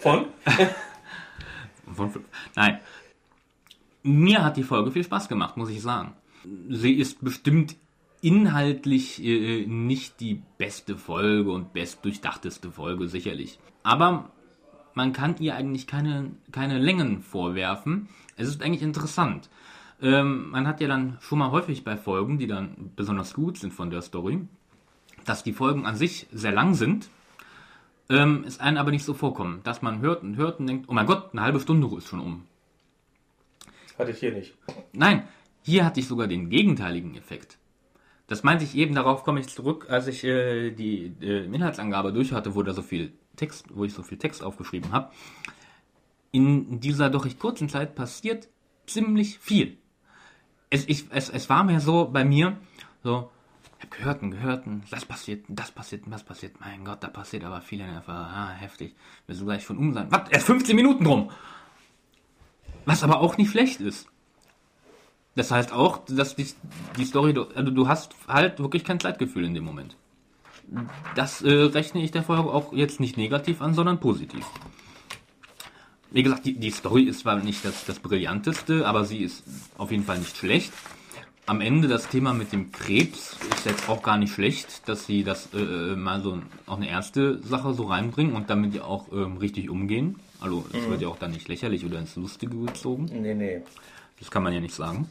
[0.00, 0.26] Von?
[1.92, 2.24] Von.
[2.54, 2.80] Nein.
[4.02, 6.14] Mir hat die Folge viel Spaß gemacht, muss ich sagen.
[6.68, 7.76] Sie ist bestimmt
[8.20, 13.58] inhaltlich äh, nicht die beste Folge und bestdurchdachteste Folge, sicherlich.
[13.82, 14.30] Aber
[14.94, 18.08] man kann ihr eigentlich keine, keine Längen vorwerfen.
[18.36, 19.48] Es ist eigentlich interessant.
[20.00, 23.72] Ähm, man hat ja dann schon mal häufig bei Folgen, die dann besonders gut sind
[23.72, 24.40] von der Story,
[25.24, 27.10] dass die Folgen an sich sehr lang sind,
[28.10, 30.92] ähm, es einen aber nicht so vorkommen, dass man hört und hört und denkt, oh
[30.92, 32.44] mein Gott, eine halbe Stunde ist schon um.
[33.98, 34.54] Hatte ich hier nicht.
[34.92, 35.26] Nein,
[35.62, 37.58] hier hatte ich sogar den gegenteiligen Effekt.
[38.28, 42.32] Das meinte ich eben, darauf komme ich zurück, als ich äh, die äh, Inhaltsangabe durch
[42.32, 45.10] hatte, wo da so viel Text, wo ich so viel Text aufgeschrieben habe.
[46.30, 48.48] In dieser doch recht kurzen Zeit passiert
[48.86, 49.78] ziemlich viel.
[50.70, 52.58] Es, ich, es, es war mir so bei mir,
[53.02, 53.30] so,
[53.78, 56.60] ich habe gehört und gehört das passiert, das passiert, das passiert.
[56.60, 57.80] Mein Gott, da passiert aber viel.
[57.80, 58.96] Einfach, ah, heftig.
[59.26, 60.08] Willst du gleich von um sein?
[60.10, 60.28] Was?
[60.30, 61.30] Erst 15 Minuten drum.
[62.84, 64.08] Was aber auch nicht schlecht ist.
[65.36, 66.48] Das heißt auch, dass die,
[66.96, 69.96] die Story, also du hast halt wirklich kein Zeitgefühl in dem Moment.
[71.14, 74.44] Das äh, rechne ich der Folge auch jetzt nicht negativ an, sondern positiv.
[76.10, 79.44] Wie gesagt, die, die Story ist zwar nicht das, das Brillanteste, aber sie ist
[79.76, 80.72] auf jeden Fall nicht schlecht.
[81.48, 85.24] Am Ende das Thema mit dem Krebs ist jetzt auch gar nicht schlecht, dass sie
[85.24, 89.10] das äh, äh, mal so auch eine erste Sache so reinbringen und damit ja auch
[89.12, 90.16] ähm, richtig umgehen.
[90.40, 93.06] Also es wird ja auch dann nicht lächerlich oder ins Lustige gezogen.
[93.06, 93.62] Nee, nee.
[94.18, 95.08] Das kann man ja nicht sagen.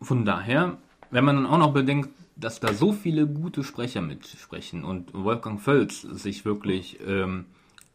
[0.00, 0.78] Von daher,
[1.10, 5.60] wenn man dann auch noch bedenkt, dass da so viele gute Sprecher mitsprechen und Wolfgang
[5.60, 7.44] Völz sich wirklich ähm,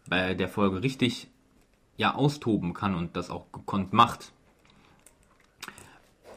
[0.08, 1.28] bei der Folge richtig
[1.98, 4.32] ja austoben kann und das auch gekonnt macht,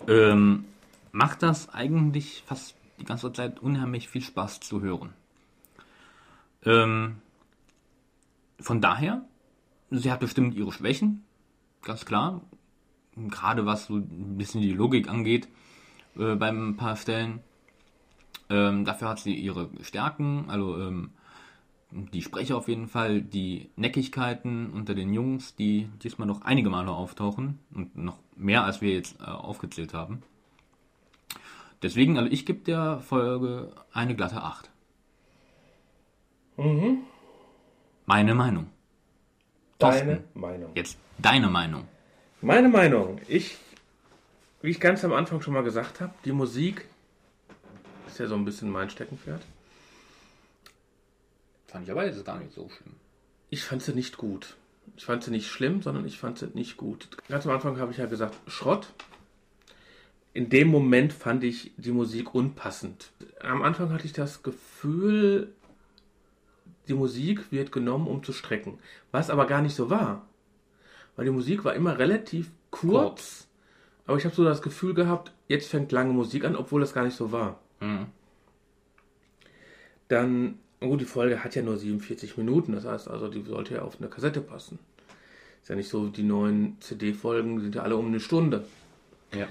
[0.09, 0.65] ähm,
[1.13, 5.13] macht das eigentlich fast die ganze Zeit unheimlich viel Spaß zu hören.
[6.65, 7.17] Ähm,
[8.59, 9.25] von daher,
[9.91, 11.25] sie hat bestimmt ihre Schwächen,
[11.83, 12.41] ganz klar.
[13.17, 15.49] Gerade was so ein bisschen die Logik angeht,
[16.17, 17.41] äh, bei ein paar Stellen.
[18.49, 21.11] Ähm, dafür hat sie ihre Stärken, also ähm,
[21.91, 26.91] die Sprecher auf jeden Fall, die Neckigkeiten unter den Jungs, die diesmal noch einige Male
[26.91, 30.23] auftauchen und noch mehr als wir jetzt äh, aufgezählt haben.
[31.83, 34.71] Deswegen, also ich gebe der Folge eine glatte 8.
[38.07, 38.67] Meine Meinung.
[39.79, 40.71] Deine Meinung.
[40.75, 41.85] Jetzt deine Meinung.
[42.41, 43.21] Meine Meinung.
[43.29, 43.59] Ich,
[44.63, 46.87] wie ich ganz am Anfang schon mal gesagt habe, die Musik
[48.07, 49.43] ist ja so ein bisschen mein Steckenpferd.
[51.67, 52.95] Fand ich aber jetzt gar nicht so schlimm.
[53.51, 54.57] Ich fand sie nicht gut.
[54.97, 57.09] Ich fand sie nicht schlimm, sondern ich fand sie nicht gut.
[57.29, 58.93] Ganz am Anfang habe ich ja gesagt, Schrott.
[60.33, 63.11] In dem Moment fand ich die Musik unpassend.
[63.41, 65.53] Am Anfang hatte ich das Gefühl,
[66.89, 68.79] die Musik wird genommen, um zu strecken.
[69.13, 70.27] Was aber gar nicht so war.
[71.17, 73.49] Weil die Musik war immer relativ kurz.
[74.07, 77.05] Aber ich habe so das Gefühl gehabt, jetzt fängt lange Musik an, obwohl das gar
[77.05, 77.59] nicht so war.
[77.81, 78.07] Mhm.
[80.09, 83.83] Dann, gut, die Folge hat ja nur 47 Minuten, das heißt also, die sollte ja
[83.83, 84.79] auf eine Kassette passen.
[85.63, 88.65] Ist ja nicht so, die neuen CD-Folgen sind ja alle um eine Stunde.
[89.35, 89.49] Ja.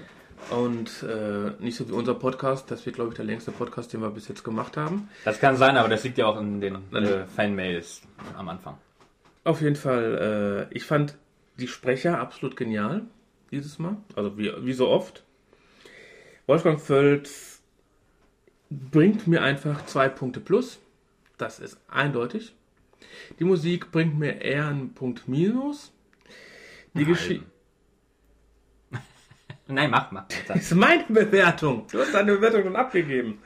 [0.50, 4.00] Und äh, nicht so wie unser Podcast, das wird, glaube ich, der längste Podcast, den
[4.00, 5.08] wir bis jetzt gemacht haben.
[5.24, 8.02] Das kann sein, aber das liegt ja auch in den äh, Fanmails
[8.36, 8.78] am Anfang.
[9.44, 11.16] Auf jeden Fall, äh, ich fand
[11.58, 13.02] die Sprecher absolut genial
[13.50, 13.96] dieses Mal.
[14.14, 15.24] Also wie, wie so oft.
[16.46, 17.60] Wolfgang Völz
[18.70, 20.80] bringt mir einfach zwei Punkte plus.
[21.38, 22.54] Das ist eindeutig.
[23.38, 25.92] Die Musik bringt mir eher einen Punkt minus.
[26.94, 27.44] Die Geschichte.
[29.66, 30.26] Nein, mach, mach.
[30.48, 31.86] Das ist meine Bewertung.
[31.90, 33.40] Du hast deine Bewertung schon abgegeben.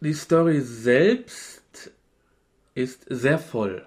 [0.00, 1.92] Die Story selbst
[2.74, 3.86] ist sehr voll.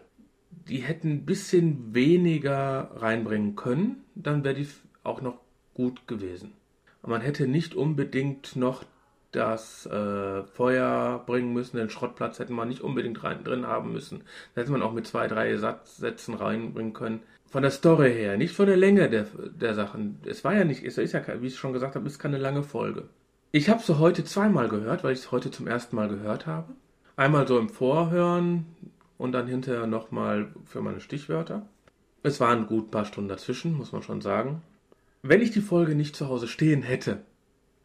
[0.69, 4.67] die hätten ein bisschen weniger reinbringen können, dann wäre die
[5.03, 5.39] auch noch
[5.73, 6.53] gut gewesen.
[7.01, 8.83] Man hätte nicht unbedingt noch
[9.31, 14.23] das äh, Feuer bringen müssen, den Schrottplatz hätte man nicht unbedingt rein, drin haben müssen.
[14.55, 17.21] Da hätte man auch mit zwei, drei Satz, Sätzen reinbringen können.
[17.47, 19.25] Von der Story her, nicht von der Länge der,
[19.59, 20.19] der Sachen.
[20.25, 22.63] Es war ja nicht, es ist ja, wie ich schon gesagt habe, ist keine lange
[22.63, 23.09] Folge.
[23.51, 26.73] Ich habe sie heute zweimal gehört, weil ich es heute zum ersten Mal gehört habe.
[27.15, 28.65] Einmal so im Vorhören
[29.17, 31.67] und dann hinterher nochmal für meine Stichwörter.
[32.21, 34.61] Es waren gut ein paar Stunden dazwischen, muss man schon sagen.
[35.21, 37.21] Wenn ich die Folge nicht zu Hause stehen hätte,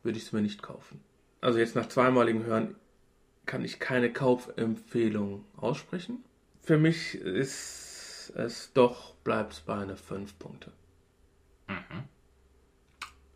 [0.02, 1.00] würde ich es mir nicht kaufen.
[1.44, 2.74] Also jetzt nach zweimaligem Hören
[3.44, 6.24] kann ich keine Kaufempfehlung aussprechen.
[6.62, 10.72] Für mich ist es doch, bleibt es bei einer 5 Punkte.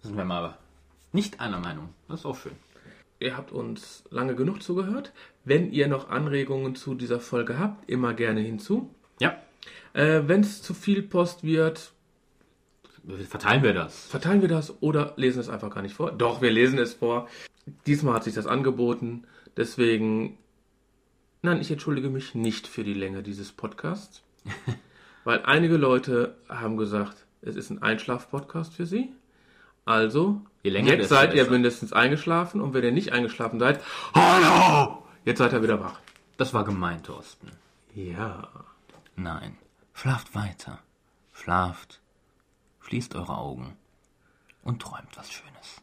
[0.01, 0.57] Sind wir mal
[1.13, 1.91] nicht einer Meinung.
[2.09, 2.53] Das ist auch schön.
[3.21, 5.13] Ihr habt uns lange genug zugehört.
[5.45, 8.89] Wenn ihr noch Anregungen zu dieser Folge habt, immer gerne hinzu.
[9.21, 9.37] Ja.
[9.93, 11.93] Äh, Wenn es zu viel Post wird,
[13.29, 14.07] Verteilen wir das.
[14.07, 16.13] verteilen wir das oder lesen es einfach gar nicht vor.
[16.13, 17.29] Doch, wir lesen es vor.
[17.87, 19.25] Diesmal hat sich das angeboten.
[19.57, 20.39] Deswegen,
[21.43, 24.23] nein, ich entschuldige mich nicht für die Länge dieses Podcasts.
[25.25, 29.13] weil einige Leute haben gesagt, es ist ein Einschlaf-Podcast für sie.
[29.85, 31.51] Also, Je länger, jetzt seid ihr besser.
[31.51, 33.83] mindestens eingeschlafen und wenn ihr nicht eingeschlafen seid,
[34.15, 35.03] hallo!
[35.25, 36.01] Jetzt seid ihr wieder wach.
[36.37, 37.51] Das war gemein, Thorsten.
[37.95, 38.49] Ja.
[39.17, 39.57] Nein.
[39.95, 40.79] Schlaft weiter.
[41.33, 42.01] Schlaft.
[42.81, 43.77] Schließt eure Augen.
[44.63, 45.83] Und träumt was Schönes.